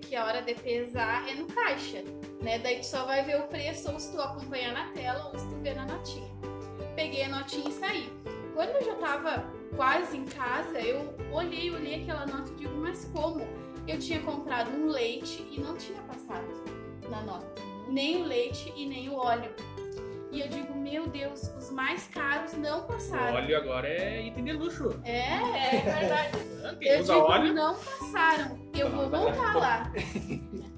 que 0.09 0.17
a 0.17 0.25
hora 0.25 0.43
de 0.43 0.55
pesar 0.55 1.29
é 1.29 1.35
no 1.35 1.47
caixa, 1.47 2.03
né? 2.43 2.59
Daí 2.59 2.81
tu 2.81 2.87
só 2.87 3.05
vai 3.05 3.25
ver 3.25 3.41
o 3.41 3.49
preço 3.49 3.91
ou 3.91 3.99
se 3.99 4.13
tu 4.13 4.21
acompanhar 4.21 4.73
na 4.73 4.91
tela 4.93 5.31
ou 5.33 5.39
se 5.39 5.49
tu 5.49 5.57
ver 5.57 5.75
na 5.75 5.87
notinha. 5.87 6.31
Peguei 6.95 7.25
a 7.25 7.29
notinha 7.29 7.69
e 7.69 7.73
saí. 7.73 8.13
Quando 8.55 8.71
eu 8.71 8.85
já 8.85 8.95
tava 8.97 9.53
quase 9.75 10.17
em 10.17 10.25
casa, 10.25 10.81
eu 10.81 11.15
olhei, 11.33 11.71
olhei 11.71 12.03
aquela 12.03 12.27
nota 12.27 12.51
e 12.53 12.55
digo, 12.55 12.75
mas 12.77 13.05
como? 13.07 13.47
Eu 13.87 13.99
tinha 13.99 14.21
comprado 14.21 14.71
um 14.71 14.87
leite 14.87 15.47
e 15.51 15.61
não 15.61 15.77
tinha 15.77 16.01
passado 16.03 16.47
na 17.09 17.23
nota. 17.23 17.61
Nem 17.89 18.23
o 18.23 18.25
leite 18.25 18.73
e 18.77 18.87
nem 18.87 19.09
o 19.09 19.15
óleo. 19.15 19.53
E 20.35 20.41
eu 20.41 20.49
digo, 20.49 20.75
meu 20.75 21.07
Deus, 21.07 21.49
os 21.57 21.71
mais 21.71 22.09
caros 22.09 22.55
não 22.55 22.85
passaram. 22.89 23.37
Óleo 23.37 23.57
agora 23.57 23.87
é 23.87 24.27
item 24.27 24.43
de 24.43 24.53
luxo. 24.53 25.01
É, 25.05 25.77
é 25.77 25.81
verdade. 25.81 26.39
Eu 26.83 27.01
usa 27.01 27.15
digo, 27.15 27.27
óleo. 27.27 27.55
não 27.55 27.75
passaram. 27.77 28.59
Eu 28.75 28.91
vou 28.91 29.09
voltar 29.09 29.55
lá. 29.55 29.93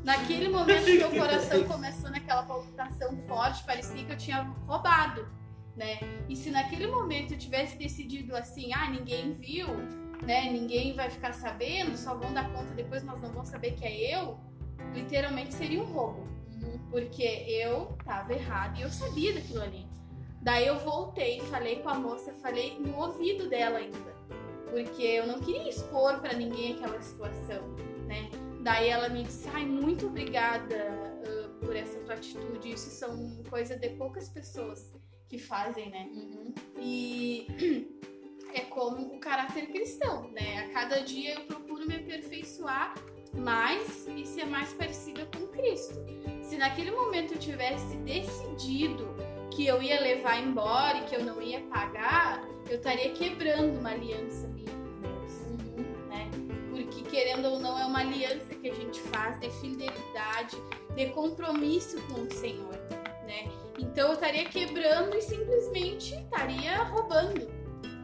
Naquele 0.04 0.50
momento, 0.50 0.86
meu 0.86 1.10
coração 1.10 1.64
começou 1.64 2.10
naquela 2.10 2.42
palpitação 2.42 3.16
forte, 3.22 3.64
parecia 3.64 4.04
que 4.04 4.12
eu 4.12 4.16
tinha 4.18 4.42
roubado, 4.66 5.26
né? 5.74 6.00
E 6.28 6.36
se 6.36 6.50
naquele 6.50 6.88
momento 6.88 7.32
eu 7.32 7.38
tivesse 7.38 7.78
decidido 7.78 8.36
assim, 8.36 8.74
ah, 8.74 8.90
ninguém 8.90 9.32
viu, 9.32 9.68
né? 10.22 10.50
Ninguém 10.50 10.94
vai 10.94 11.08
ficar 11.08 11.32
sabendo, 11.32 11.96
só 11.96 12.14
vão 12.14 12.32
dar 12.34 12.52
conta 12.52 12.74
depois, 12.74 13.02
nós 13.04 13.20
não 13.22 13.30
vamos 13.30 13.48
saber 13.48 13.72
que 13.72 13.86
é 13.86 14.16
eu, 14.16 14.38
literalmente 14.92 15.54
seria 15.54 15.80
um 15.80 15.86
roubo. 15.86 16.35
Porque 16.90 17.22
eu 17.22 17.96
tava 18.04 18.32
errada 18.32 18.78
e 18.78 18.82
eu 18.82 18.88
sabia 18.88 19.34
daquilo 19.34 19.62
ali. 19.62 19.86
Daí 20.40 20.66
eu 20.66 20.78
voltei, 20.78 21.40
falei 21.40 21.82
com 21.82 21.88
a 21.88 21.94
moça, 21.94 22.32
falei 22.34 22.78
no 22.78 22.96
ouvido 22.96 23.48
dela 23.48 23.78
ainda 23.78 24.16
porque 24.76 25.02
eu 25.02 25.26
não 25.26 25.40
queria 25.40 25.68
expor 25.68 26.20
pra 26.20 26.34
ninguém 26.34 26.74
aquela 26.74 27.00
situação, 27.00 27.66
né? 28.06 28.28
Daí 28.62 28.88
ela 28.88 29.08
me 29.08 29.22
disse, 29.22 29.48
ai, 29.48 29.64
muito 29.64 30.06
obrigada 30.06 30.76
ah, 31.24 31.64
por 31.64 31.74
essa 31.74 31.98
tua 32.00 32.14
atitude, 32.14 32.72
isso 32.72 32.90
são 32.90 33.42
coisa 33.48 33.76
de 33.76 33.88
poucas 33.90 34.28
pessoas 34.28 34.92
que 35.28 35.38
fazem, 35.38 35.88
né? 35.88 36.10
Uhum. 36.12 36.54
E 36.78 37.46
é 38.52 38.60
como 38.62 39.14
o 39.14 39.20
caráter 39.20 39.68
cristão, 39.68 40.30
né? 40.32 40.66
A 40.66 40.72
cada 40.72 41.00
dia 41.00 41.34
eu 41.34 41.46
procuro 41.46 41.86
me 41.86 41.96
aperfeiçoar 41.96 42.94
mais 43.36 44.06
e 44.08 44.24
ser 44.26 44.46
mais 44.46 44.72
parecida 44.72 45.26
com 45.26 45.46
Cristo. 45.48 46.04
Se 46.42 46.56
naquele 46.56 46.90
momento 46.90 47.34
eu 47.34 47.38
tivesse 47.38 47.96
decidido 47.98 49.14
que 49.50 49.66
eu 49.66 49.82
ia 49.82 50.00
levar 50.00 50.40
embora 50.40 50.98
e 50.98 51.04
que 51.04 51.16
eu 51.16 51.24
não 51.24 51.40
ia 51.40 51.60
pagar, 51.62 52.46
eu 52.68 52.76
estaria 52.76 53.10
quebrando 53.12 53.78
uma 53.78 53.90
aliança 53.90 54.48
minha 54.48 54.70
com 54.70 55.00
Deus, 55.00 56.06
né? 56.08 56.30
Porque 56.70 57.02
querendo 57.02 57.46
ou 57.46 57.58
não 57.58 57.78
é 57.78 57.84
uma 57.84 58.00
aliança 58.00 58.54
que 58.54 58.68
a 58.68 58.74
gente 58.74 59.00
faz 59.00 59.38
de 59.40 59.50
fidelidade, 59.50 60.56
de 60.94 61.06
compromisso 61.06 62.00
com 62.02 62.22
o 62.22 62.32
Senhor, 62.32 62.74
né? 63.26 63.48
Então 63.78 64.08
eu 64.08 64.14
estaria 64.14 64.44
quebrando 64.44 65.16
e 65.16 65.22
simplesmente 65.22 66.14
estaria 66.14 66.82
roubando, 66.84 67.46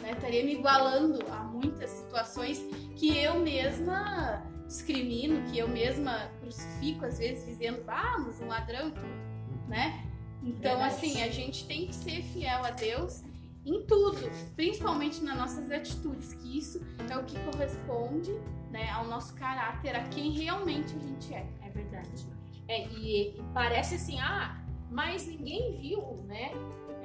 né? 0.00 0.12
Estaria 0.12 0.44
me 0.44 0.54
igualando 0.54 1.18
a 1.30 1.44
muitas 1.44 1.90
situações 1.90 2.64
que 2.96 3.18
eu 3.18 3.40
mesma 3.40 4.51
discrimino, 4.72 5.42
que 5.50 5.58
eu 5.58 5.68
mesma 5.68 6.30
crucifico 6.40 7.04
às 7.04 7.18
vezes 7.18 7.44
dizendo, 7.44 7.84
vamos, 7.84 8.40
um 8.40 8.46
ladrão, 8.46 8.88
e 8.88 8.92
tudo, 8.92 9.68
né? 9.68 10.04
Então, 10.42 10.78
Verdade. 10.78 10.94
assim, 10.94 11.22
a 11.22 11.30
gente 11.30 11.66
tem 11.66 11.86
que 11.86 11.94
ser 11.94 12.22
fiel 12.22 12.64
a 12.64 12.70
Deus 12.70 13.22
em 13.64 13.84
tudo, 13.86 14.18
principalmente 14.56 15.22
nas 15.22 15.36
nossas 15.36 15.70
atitudes, 15.70 16.34
que 16.34 16.58
isso 16.58 16.84
é 17.08 17.16
o 17.16 17.24
que 17.24 17.38
corresponde 17.44 18.32
né, 18.70 18.90
ao 18.90 19.06
nosso 19.06 19.34
caráter, 19.34 19.94
a 19.94 20.02
quem 20.08 20.32
realmente 20.32 20.96
a 20.96 20.98
gente 20.98 21.34
é. 21.34 21.46
É 21.62 21.70
verdade. 21.70 22.26
É, 22.66 22.88
e, 22.88 23.38
e 23.38 23.42
parece 23.52 23.96
assim, 23.96 24.18
ah, 24.18 24.60
mas 24.90 25.26
ninguém 25.26 25.76
viu, 25.80 26.24
né? 26.26 26.52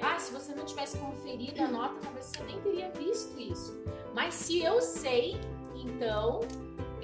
Ah, 0.00 0.18
se 0.18 0.32
você 0.32 0.54
não 0.54 0.64
tivesse 0.64 0.98
conferido 0.98 1.62
a 1.62 1.68
nota, 1.68 2.00
talvez 2.00 2.26
você 2.26 2.42
nem 2.44 2.60
teria 2.60 2.90
visto 2.92 3.38
isso. 3.38 3.84
Mas 4.14 4.34
se 4.34 4.60
eu 4.60 4.80
sei, 4.80 5.40
então 5.74 6.40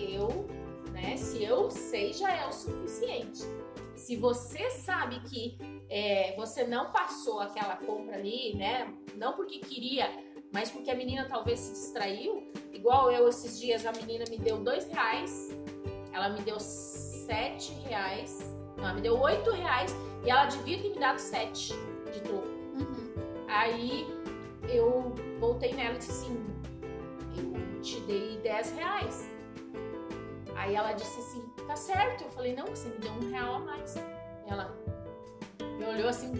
eu, 0.05 0.47
né? 0.93 1.17
Se 1.17 1.43
eu 1.43 1.71
sei, 1.71 2.13
já 2.13 2.33
é 2.33 2.47
o 2.47 2.53
suficiente. 2.53 3.43
Se 3.95 4.17
você 4.17 4.71
sabe 4.71 5.21
que 5.21 5.57
é, 5.89 6.35
você 6.37 6.65
não 6.65 6.91
passou 6.91 7.41
aquela 7.41 7.77
compra 7.77 8.17
ali, 8.17 8.55
né? 8.57 8.93
Não 9.17 9.35
porque 9.35 9.59
queria, 9.59 10.11
mas 10.53 10.71
porque 10.71 10.91
a 10.91 10.95
menina 10.95 11.27
talvez 11.29 11.61
se 11.61 11.73
distraiu. 11.73 12.53
Igual 12.73 13.11
eu 13.11 13.29
esses 13.29 13.59
dias, 13.59 13.87
a 13.87 13.93
menina 13.93 14.25
me 14.29 14.39
deu 14.39 14.59
dois 14.59 14.87
reais, 14.89 15.51
ela 16.13 16.29
me 16.29 16.43
deu 16.43 16.59
sete 16.59 17.73
reais, 17.89 18.55
não, 18.77 18.85
ela 18.85 18.95
me 18.95 19.01
deu 19.01 19.19
oito 19.19 19.51
reais 19.51 19.95
e 20.25 20.31
ela 20.31 20.47
devia 20.47 20.83
ter 20.83 20.91
me 20.91 20.99
dado 20.99 21.19
sete 21.19 21.73
de 22.13 22.21
troco. 22.21 22.47
Uhum. 22.47 23.15
Aí 23.49 24.07
eu 24.69 25.15
voltei 25.39 25.73
nela 25.73 25.95
e 25.95 25.99
disse 25.99 26.11
assim: 26.11 26.47
Eu 27.37 27.81
te 27.81 28.01
dei 28.01 28.39
10 28.39 28.73
reais. 28.73 29.31
Aí 30.65 30.75
ela 30.75 30.93
disse 30.93 31.21
assim: 31.21 31.43
Tá 31.67 31.77
certo. 31.77 32.25
Eu 32.25 32.31
falei: 32.31 32.55
Não, 32.57 32.67
você 32.67 32.89
me 32.89 32.97
deu 32.99 33.13
um 33.13 33.31
real 33.31 33.57
a 33.57 33.59
mais. 33.61 33.95
Ela 34.47 34.75
me 35.79 35.85
olhou 35.85 36.09
assim: 36.09 36.33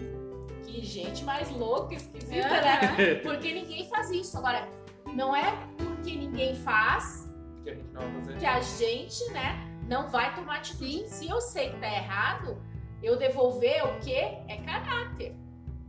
Que 0.65 0.83
gente 0.83 1.23
mais 1.23 1.49
louca, 1.51 1.93
esquisita, 1.93 2.49
né? 2.49 3.15
Porque 3.21 3.53
ninguém 3.53 3.87
faz 3.87 4.09
isso. 4.09 4.35
Agora, 4.37 4.67
não 5.13 5.35
é 5.35 5.51
porque 5.77 6.15
ninguém 6.15 6.55
faz 6.55 7.31
Que 7.63 7.69
a 7.69 7.73
gente 7.75 7.91
não 7.93 8.01
vai 8.01 8.21
fazer. 8.21 8.37
que 8.39 8.45
a 8.45 8.61
gente, 8.61 9.31
né, 9.31 9.79
não 9.87 10.09
vai 10.09 10.33
tomar 10.33 10.57
atitude. 10.57 11.07
Se 11.07 11.29
eu 11.29 11.39
sei 11.39 11.69
que 11.69 11.77
tá 11.79 11.87
errado, 11.87 12.57
eu 13.03 13.17
devolver 13.17 13.85
o 13.85 13.99
quê? 13.99 14.39
É 14.47 14.57
caráter. 14.65 15.35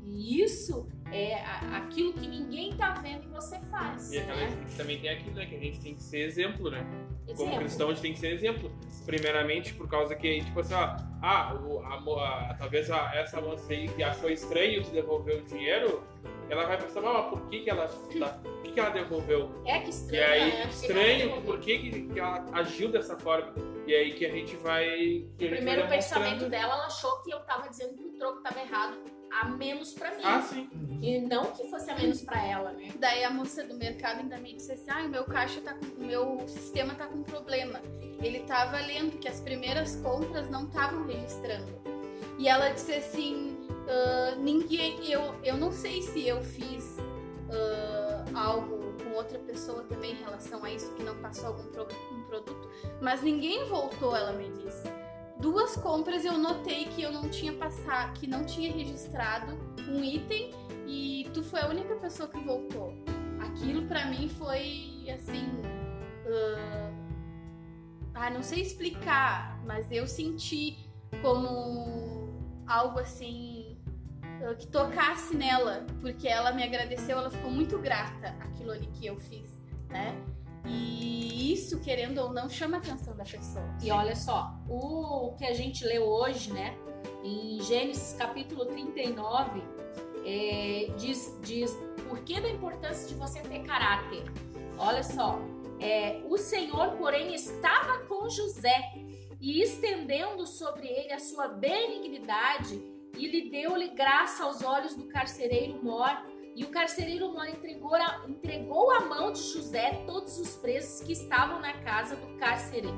E 0.02 0.42
isso 0.42 0.86
é 1.12 1.34
aquilo 1.76 2.12
que 2.12 2.26
ninguém 2.26 2.74
tá 2.76 2.94
vendo 2.94 3.24
e 3.24 3.28
você 3.28 3.58
faz. 3.70 4.12
E 4.12 4.18
aquela, 4.18 4.40
né? 4.40 4.66
também 4.76 4.98
tem 5.00 5.10
aquilo, 5.10 5.34
né? 5.36 5.46
Que 5.46 5.54
a 5.56 5.58
gente 5.60 5.80
tem 5.80 5.94
que 5.94 6.02
ser 6.02 6.18
exemplo, 6.20 6.70
né? 6.70 6.84
Como 7.26 7.42
Exemplo. 7.42 7.58
cristão, 7.58 7.88
a 7.88 7.92
gente 7.92 8.02
tem 8.02 8.12
que 8.12 8.18
ser 8.20 8.32
exemplo. 8.32 8.70
Primeiramente, 9.04 9.74
por 9.74 9.88
causa 9.88 10.14
que, 10.14 10.44
tipo 10.44 10.60
assim, 10.60 10.74
ó, 10.74 10.96
ah, 11.22 11.54
o, 11.60 11.80
a, 11.80 12.50
a- 12.50 12.54
talvez 12.54 12.90
a- 12.90 13.12
essa 13.14 13.40
moça 13.40 13.72
aí 13.72 13.88
que 13.88 14.02
achou 14.02 14.30
estranho 14.30 14.82
de 14.82 14.90
devolver 14.90 15.38
o 15.38 15.42
dinheiro, 15.44 16.02
ela 16.48 16.66
vai 16.66 16.78
pensar, 16.80 17.00
mas 17.00 17.26
por 17.30 17.48
que, 17.48 17.60
que 17.60 17.70
ela. 17.70 17.86
tá- 17.88 18.38
por 18.42 18.62
que, 18.62 18.72
que 18.72 18.80
ela 18.80 18.90
devolveu? 18.90 19.50
É 19.64 19.80
que 19.80 19.86
E 19.86 19.90
estranho, 19.90 20.32
aí, 20.44 20.50
né? 20.52 20.66
Estranho, 20.70 21.42
por 21.42 21.58
que, 21.60 21.78
que, 21.78 22.02
que 22.08 22.18
ela 22.20 22.44
agiu 22.52 22.90
dessa 22.90 23.16
forma? 23.16 23.52
E 23.86 23.94
aí 23.94 24.14
que 24.14 24.24
a 24.26 24.30
gente 24.30 24.54
vai. 24.56 24.86
que 25.38 25.46
O 25.46 25.50
primeiro 25.50 25.88
pensamento 25.88 26.48
dela, 26.48 26.74
ela 26.74 26.86
achou 26.86 27.22
que 27.22 27.30
eu 27.32 27.40
tava 27.40 27.68
dizendo 27.68 27.94
que 27.96 28.04
o 28.04 28.12
troco 28.18 28.40
tava 28.42 28.60
errado, 28.60 28.96
a 29.30 29.48
menos 29.48 29.92
pra 29.94 30.10
mim. 30.16 30.22
Ah, 30.24 30.40
sim. 30.42 30.68
E 31.02 31.20
não 31.20 31.52
que 31.52 31.68
fosse 31.70 31.90
a 31.90 31.94
menos 31.96 32.22
pra 32.22 32.42
ela, 32.44 32.72
né? 32.72 32.90
Daí 32.98 33.22
a 33.24 33.30
moça 33.30 33.62
do 33.64 33.74
mercado 33.76 34.20
ainda 34.20 34.38
me 34.38 34.54
disse 34.54 34.72
assim: 34.72 34.90
ah, 34.90 35.02
o 35.04 35.08
meu 35.08 35.24
caixa 35.24 35.60
tá 35.60 35.74
com. 35.74 35.86
O 36.02 36.06
meu 36.06 36.48
sistema 36.48 36.94
tá 36.94 37.06
com 37.06 37.22
problema. 37.22 37.80
Ele 38.22 38.40
tava 38.40 38.78
lendo 38.80 39.18
que 39.18 39.28
as 39.28 39.40
primeiras 39.40 39.96
compras 39.96 40.48
não 40.50 40.66
estavam 40.66 41.06
registrando. 41.06 41.72
E 42.38 42.48
ela 42.48 42.70
disse 42.70 42.92
assim: 42.94 43.56
"Ah, 43.88 44.34
ninguém. 44.38 45.10
Eu, 45.10 45.34
eu 45.44 45.56
não 45.56 45.70
sei 45.72 46.00
se 46.02 46.26
eu 46.26 46.42
fiz 46.42 46.96
ah, 47.50 48.24
algo 48.34 48.94
com 49.02 49.10
outra 49.14 49.38
pessoa 49.38 49.82
também 49.84 50.12
em 50.12 50.22
relação 50.22 50.64
a 50.64 50.70
isso, 50.70 50.92
que 50.94 51.02
não 51.02 51.16
passou 51.18 51.48
algum 51.48 51.64
pro- 51.70 51.86
um 52.12 52.22
produto, 52.24 52.68
mas 53.00 53.22
ninguém 53.22 53.64
voltou, 53.66 54.14
ela 54.16 54.32
me 54.32 54.48
disse. 54.50 54.88
Duas 55.40 55.76
compras 55.76 56.24
eu 56.24 56.38
notei 56.38 56.86
que 56.86 57.02
eu 57.02 57.12
não 57.12 57.28
tinha 57.28 57.52
passado, 57.52 58.18
que 58.18 58.26
não 58.26 58.44
tinha 58.44 58.72
registrado 58.72 59.52
um 59.88 60.02
item 60.02 60.50
e 60.86 61.28
tu 61.34 61.42
foi 61.42 61.60
a 61.60 61.68
única 61.68 61.94
pessoa 61.96 62.28
que 62.28 62.38
voltou. 62.40 62.94
Aquilo 63.40 63.86
pra 63.86 64.06
mim 64.06 64.28
foi 64.28 65.06
assim. 65.14 65.46
ah, 66.26 66.92
ah, 68.14 68.30
não 68.30 68.42
sei 68.42 68.62
explicar, 68.62 69.62
mas 69.66 69.92
eu 69.92 70.06
senti 70.06 70.78
como 71.20 72.32
algo 72.66 72.98
assim 72.98 73.76
ah, 74.42 74.54
que 74.54 74.66
tocasse 74.66 75.36
nela, 75.36 75.86
porque 76.00 76.26
ela 76.26 76.50
me 76.52 76.62
agradeceu, 76.62 77.18
ela 77.18 77.30
ficou 77.30 77.50
muito 77.50 77.78
grata 77.78 78.28
aquilo 78.40 78.72
ali 78.72 78.86
que 78.86 79.06
eu 79.06 79.18
fiz, 79.20 79.60
né? 79.88 80.16
E 80.66 81.52
isso, 81.52 81.80
querendo 81.80 82.18
ou 82.18 82.32
não, 82.32 82.48
chama 82.48 82.76
a 82.76 82.80
atenção 82.80 83.16
da 83.16 83.24
pessoa. 83.24 83.64
E 83.82 83.90
olha 83.90 84.16
só, 84.16 84.54
o 84.68 85.34
que 85.38 85.44
a 85.44 85.52
gente 85.52 85.84
leu 85.84 86.04
hoje, 86.04 86.52
né? 86.52 86.76
Em 87.22 87.60
Gênesis 87.62 88.16
capítulo 88.16 88.66
39, 88.66 89.62
é, 90.24 90.90
diz, 90.96 91.38
diz 91.42 91.76
por 92.08 92.20
que 92.20 92.40
da 92.40 92.48
importância 92.48 93.08
de 93.08 93.14
você 93.14 93.40
ter 93.40 93.62
caráter. 93.62 94.24
Olha 94.78 95.02
só, 95.02 95.38
é, 95.80 96.22
o 96.28 96.36
Senhor, 96.36 96.92
porém, 96.96 97.34
estava 97.34 97.98
com 98.06 98.28
José 98.28 98.92
e 99.40 99.62
estendendo 99.62 100.46
sobre 100.46 100.86
ele 100.88 101.12
a 101.12 101.18
sua 101.18 101.48
benignidade 101.48 102.82
e 103.16 103.26
lhe 103.26 103.50
deu-lhe 103.50 103.88
graça 103.88 104.44
aos 104.44 104.62
olhos 104.62 104.94
do 104.94 105.04
carcereiro 105.04 105.82
Mor. 105.82 106.10
E 106.56 106.64
o 106.64 106.68
carcereiro 106.68 107.30
Mor 107.30 107.46
entregou 107.46 107.94
a, 107.94 108.24
entregou 108.26 108.90
à 108.90 109.00
mão 109.00 109.30
de 109.30 109.42
José 109.42 110.02
todos 110.06 110.40
os 110.40 110.56
presos 110.56 111.06
que 111.06 111.12
estavam 111.12 111.60
na 111.60 111.74
casa 111.82 112.16
do 112.16 112.38
carcereiro. 112.38 112.96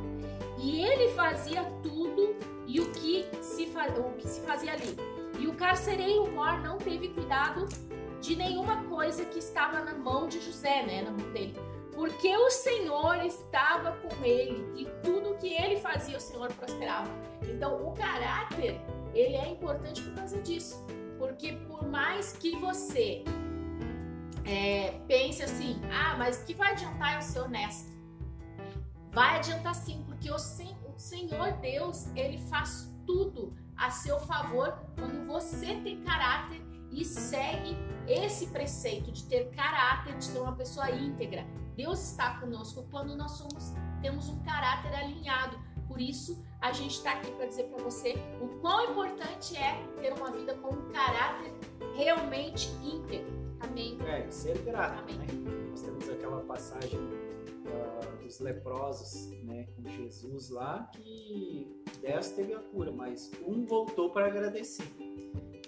E 0.56 0.80
ele 0.80 1.08
fazia 1.08 1.64
tudo 1.82 2.36
e 2.68 2.78
o 2.78 2.92
que 2.92 3.26
se, 3.42 3.64
o 3.64 4.12
que 4.16 4.28
se 4.28 4.42
fazia 4.42 4.74
ali. 4.74 4.96
E 5.40 5.48
o 5.48 5.54
carcereiro 5.54 6.30
Mor 6.30 6.60
não 6.60 6.78
teve 6.78 7.08
cuidado 7.08 7.66
de 8.20 8.36
nenhuma 8.36 8.84
coisa 8.84 9.24
que 9.24 9.40
estava 9.40 9.80
na 9.80 9.94
mão 9.94 10.28
de 10.28 10.40
José, 10.40 10.86
né, 10.86 11.02
na 11.02 11.10
mão 11.10 11.32
dele. 11.32 11.56
Porque 11.92 12.36
o 12.36 12.50
Senhor 12.50 13.24
estava 13.24 13.90
com 13.90 14.24
ele 14.24 14.64
e 14.80 14.86
tudo 15.02 15.36
que 15.36 15.52
ele 15.52 15.80
fazia 15.80 16.16
o 16.16 16.20
Senhor 16.20 16.52
prosperava. 16.52 17.10
Então, 17.42 17.84
o 17.84 17.92
caráter, 17.92 18.80
ele 19.12 19.34
é 19.34 19.48
importante 19.48 20.00
por 20.02 20.14
causa 20.14 20.40
disso. 20.42 20.86
Porque 21.18 21.54
por 21.66 21.88
mais 21.88 22.34
que 22.34 22.54
você 22.54 23.24
é, 24.48 25.00
pense 25.06 25.42
assim, 25.42 25.80
ah, 25.92 26.16
mas 26.16 26.42
que 26.42 26.54
vai 26.54 26.72
adiantar 26.72 27.14
eu 27.16 27.22
ser 27.22 27.40
honesto? 27.40 27.92
Vai 29.12 29.36
adiantar 29.36 29.74
sim, 29.74 30.02
porque 30.06 30.30
o, 30.30 30.38
Sen- 30.38 30.76
o 30.86 30.98
Senhor 30.98 31.52
Deus, 31.60 32.06
ele 32.16 32.38
faz 32.38 32.90
tudo 33.06 33.54
a 33.76 33.90
seu 33.90 34.18
favor 34.20 34.76
quando 34.98 35.26
você 35.26 35.76
tem 35.82 36.02
caráter 36.02 36.62
e 36.90 37.04
segue 37.04 37.76
esse 38.06 38.46
preceito 38.48 39.12
de 39.12 39.24
ter 39.24 39.50
caráter, 39.50 40.16
de 40.16 40.24
ser 40.24 40.38
uma 40.38 40.54
pessoa 40.56 40.90
íntegra. 40.90 41.46
Deus 41.76 42.10
está 42.10 42.38
conosco 42.40 42.86
quando 42.90 43.14
nós 43.16 43.32
somos, 43.32 43.74
temos 44.00 44.28
um 44.28 44.42
caráter 44.42 44.94
alinhado. 44.94 45.58
Por 45.86 46.00
isso, 46.00 46.42
a 46.60 46.72
gente 46.72 46.96
está 46.96 47.12
aqui 47.12 47.30
para 47.32 47.46
dizer 47.46 47.64
para 47.64 47.82
você 47.82 48.14
o 48.40 48.48
quão 48.60 48.90
importante 48.90 49.56
é 49.56 49.82
ter 50.00 50.12
uma 50.12 50.30
vida 50.30 50.54
com 50.54 50.74
um 50.74 50.92
caráter 50.92 51.52
realmente 51.94 52.68
íntegro. 52.82 53.47
Amém. 53.60 53.98
É, 54.06 54.30
ser 54.30 54.58
grato, 54.58 55.02
Amém. 55.02 55.16
né? 55.18 55.26
Nós 55.70 55.82
temos 55.82 56.08
aquela 56.08 56.40
passagem 56.42 56.98
ah, 57.66 58.22
dos 58.22 58.40
leprosos, 58.40 59.30
né, 59.44 59.66
com 59.76 59.88
Jesus 59.90 60.50
lá, 60.50 60.90
que 60.94 61.82
dez 62.00 62.30
teve 62.32 62.54
a 62.54 62.58
cura, 62.60 62.90
mas 62.92 63.30
um 63.46 63.64
voltou 63.66 64.10
para 64.10 64.26
agradecer. 64.26 64.84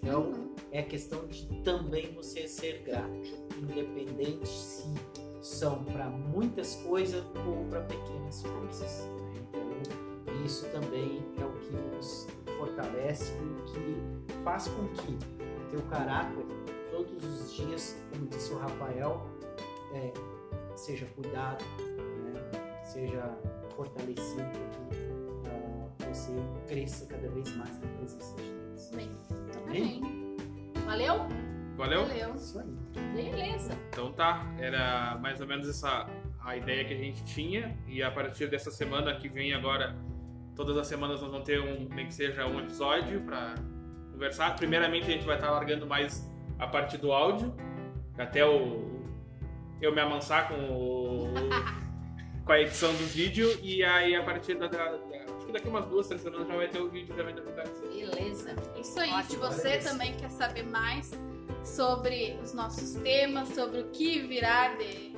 Então, 0.03 0.31
Uhum. 0.33 0.55
é 0.73 0.83
questão 0.83 1.27
de 1.27 1.47
também 1.63 2.13
você 2.15 2.49
ser 2.49 2.83
grato, 2.83 3.11
independente 3.59 4.49
se 4.49 4.85
são 5.43 5.85
para 5.85 6.09
muitas 6.09 6.77
coisas 6.77 7.23
ou 7.47 7.65
para 7.69 7.81
pequenas 7.83 8.43
coisas. 8.43 9.05
né? 9.05 9.43
Então, 9.49 10.45
isso 10.45 10.67
também 10.71 11.23
é 11.39 11.45
o 11.45 11.53
que 11.59 11.73
nos 11.97 12.27
fortalece 12.57 13.33
e 13.35 13.45
o 13.45 13.65
que 13.65 14.43
faz 14.43 14.69
com 14.69 14.89
que 14.89 15.13
o 15.13 15.71
teu 15.71 15.83
caráter, 15.91 16.45
todos 17.05 17.25
os 17.25 17.55
dias, 17.55 17.97
como 18.11 18.27
disse 18.27 18.53
o 18.53 18.59
Rafael, 18.59 19.27
é, 19.95 20.13
seja 20.77 21.07
cuidado, 21.07 21.65
né? 21.79 22.85
seja 22.85 23.37
fortalecido, 23.75 24.45
para 25.43 26.07
que 26.07 26.17
você 26.17 26.33
cresça 26.67 27.07
cada 27.07 27.29
vez 27.29 27.57
mais 27.57 27.79
na 27.81 27.89
presença 27.99 28.37
de 28.37 28.43
Deus. 28.43 28.93
Amém? 28.93 29.11
Amém. 29.67 30.37
Valeu? 30.85 31.27
Valeu? 31.77 32.07
Valeu. 32.07 32.35
Isso 32.35 32.59
aí. 32.59 32.67
Beleza. 33.15 33.73
Então 33.89 34.13
tá, 34.13 34.45
era 34.59 35.17
mais 35.19 35.41
ou 35.41 35.47
menos 35.47 35.69
essa 35.69 36.07
a 36.43 36.57
ideia 36.57 36.85
que 36.85 36.95
a 36.95 36.97
gente 36.97 37.23
tinha 37.25 37.77
e 37.87 38.03
a 38.03 38.11
partir 38.11 38.49
dessa 38.49 38.71
semana 38.71 39.15
que 39.15 39.29
vem 39.29 39.53
agora, 39.53 39.95
todas 40.57 40.77
as 40.77 40.87
semanas 40.87 41.21
nós 41.21 41.31
vamos 41.31 41.47
ter 41.47 41.61
um, 41.61 41.89
nem 41.95 42.07
que 42.07 42.15
seja 42.15 42.47
um 42.47 42.59
episódio 42.61 43.21
para 43.23 43.55
conversar. 44.11 44.57
Primeiramente 44.57 45.05
a 45.05 45.13
gente 45.13 45.25
vai 45.25 45.37
estar 45.37 45.51
largando 45.51 45.87
mais 45.87 46.31
a 46.61 46.67
parte 46.67 46.97
do 46.99 47.13
áudio, 47.13 47.55
até 48.19 48.45
o 48.47 49.01
eu 49.81 49.95
me 49.95 50.01
amansar 50.01 50.49
com 50.49 50.55
o 50.55 51.33
com 52.45 52.53
a 52.53 52.61
edição 52.61 52.91
do 52.93 53.05
vídeo 53.07 53.49
e 53.63 53.83
aí 53.85 54.15
a 54.15 54.23
partir 54.23 54.55
da, 54.55 54.67
da- 54.67 54.97
da- 54.97 54.97
acho 55.37 55.47
que 55.47 55.53
daqui 55.53 55.69
umas 55.69 55.87
duas, 55.87 56.07
três 56.09 56.21
semanas 56.23 56.49
já 56.49 56.57
vai 56.57 56.69
ter 56.69 56.81
o 56.81 56.89
vídeo 56.91 57.15
também 57.15 57.35
da 57.35 57.43
conversa. 57.43 57.83
Beleza. 57.87 58.55
Isso 58.79 58.99
aí. 59.01 59.11
Ótimo, 59.11 59.31
Se 59.31 59.37
você 59.37 59.79
também 59.79 60.15
quer 60.17 60.31
saber 60.31 60.65
mais 60.65 61.11
sobre 61.65 62.39
os 62.43 62.53
nossos 62.53 62.95
temas, 63.03 63.49
sobre 63.51 63.81
o 63.81 63.91
que 63.91 64.21
virá 64.21 64.75
de 64.75 65.15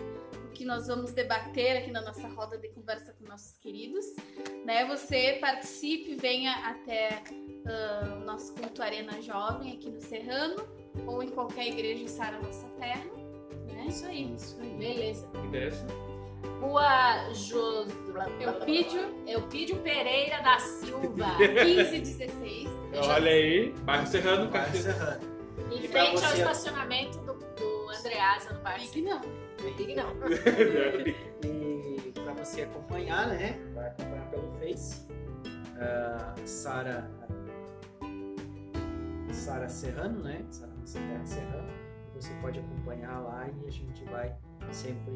o 0.47 0.51
que 0.53 0.65
nós 0.65 0.87
vamos 0.87 1.13
debater 1.13 1.79
aqui 1.79 1.91
na 1.91 2.03
nossa 2.03 2.29
roda 2.29 2.59
de 2.59 2.69
conversa 2.69 3.13
com 3.15 3.25
nossos 3.27 3.57
queridos, 3.59 4.05
né? 4.65 4.85
Você 4.87 5.39
participe, 5.41 6.15
venha 6.17 6.53
até 6.69 7.23
o 8.21 8.25
nosso 8.25 8.53
culto 8.55 8.83
Arena 8.83 9.21
Jovem 9.23 9.73
aqui 9.73 9.91
no 9.91 10.01
Serrano 10.01 10.57
ou 11.07 11.23
em 11.23 11.29
qualquer 11.29 11.69
igreja 11.69 12.03
em 12.05 12.09
Sara 12.09 12.39
Nossa 12.41 12.67
Terra, 12.79 13.05
né? 13.67 13.87
Isso 13.89 14.07
aí. 14.07 14.35
Isso 14.35 14.59
aí. 14.61 14.71
Beleza. 14.71 15.29
Interessa? 15.45 15.87
Rua 16.61 17.33
Jos... 17.33 17.89
Eupídio. 18.41 19.01
Eupídio 19.27 19.77
Pereira 19.79 20.41
da 20.43 20.59
Silva. 20.59 21.39
1516. 21.39 22.69
Olha 23.09 23.31
aí, 23.31 23.73
bairro 23.83 24.07
Serrano, 24.07 24.51
Caxias. 24.51 24.87
encerrando. 24.87 25.33
Em 25.73 25.89
frente 25.89 26.25
ao 26.25 26.33
estacionamento 26.35 27.19
do, 27.19 27.35
do 27.35 27.91
Andreasa 27.91 28.53
no 28.53 28.61
bairro. 28.61 28.81
Big 28.81 29.03
não. 29.03 29.21
Big 29.77 29.95
não. 29.95 30.13
E 31.45 32.13
para 32.13 32.33
você 32.35 32.63
acompanhar, 32.63 33.29
né? 33.29 33.59
Vai 33.75 33.89
acompanhar 33.89 34.31
pelo 34.31 34.51
Face. 34.59 35.07
Ah, 35.79 36.35
Sara 36.45 37.11
Sara 39.33 39.69
Serrano, 39.69 40.23
né? 40.23 40.45
Sara 40.51 40.72
Serra 40.85 41.25
Serrano. 41.25 41.73
Você 42.15 42.33
pode 42.41 42.59
acompanhar 42.61 43.19
lá 43.21 43.49
e 43.49 43.67
a 43.67 43.71
gente 43.71 44.05
vai 44.05 44.35
sempre 44.71 45.13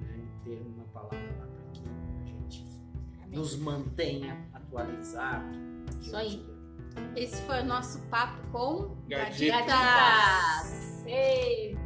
né, 0.00 0.24
ter 0.44 0.62
uma 0.74 0.84
palavra 0.84 1.18
lá 1.38 1.46
para 1.46 1.64
que 1.72 1.82
a 2.22 2.26
gente 2.26 2.64
Amém. 3.22 3.38
nos 3.38 3.56
mantenha 3.56 4.46
atualizado. 4.52 5.56
Isso 6.00 6.16
aí. 6.16 6.46
Esse 7.16 7.42
foi 7.42 7.60
o 7.62 7.64
nosso 7.64 8.00
papo 8.02 8.40
com 8.52 8.96
Gadita. 9.08 9.64
Gaditas. 9.64 11.06
Ei. 11.06 11.83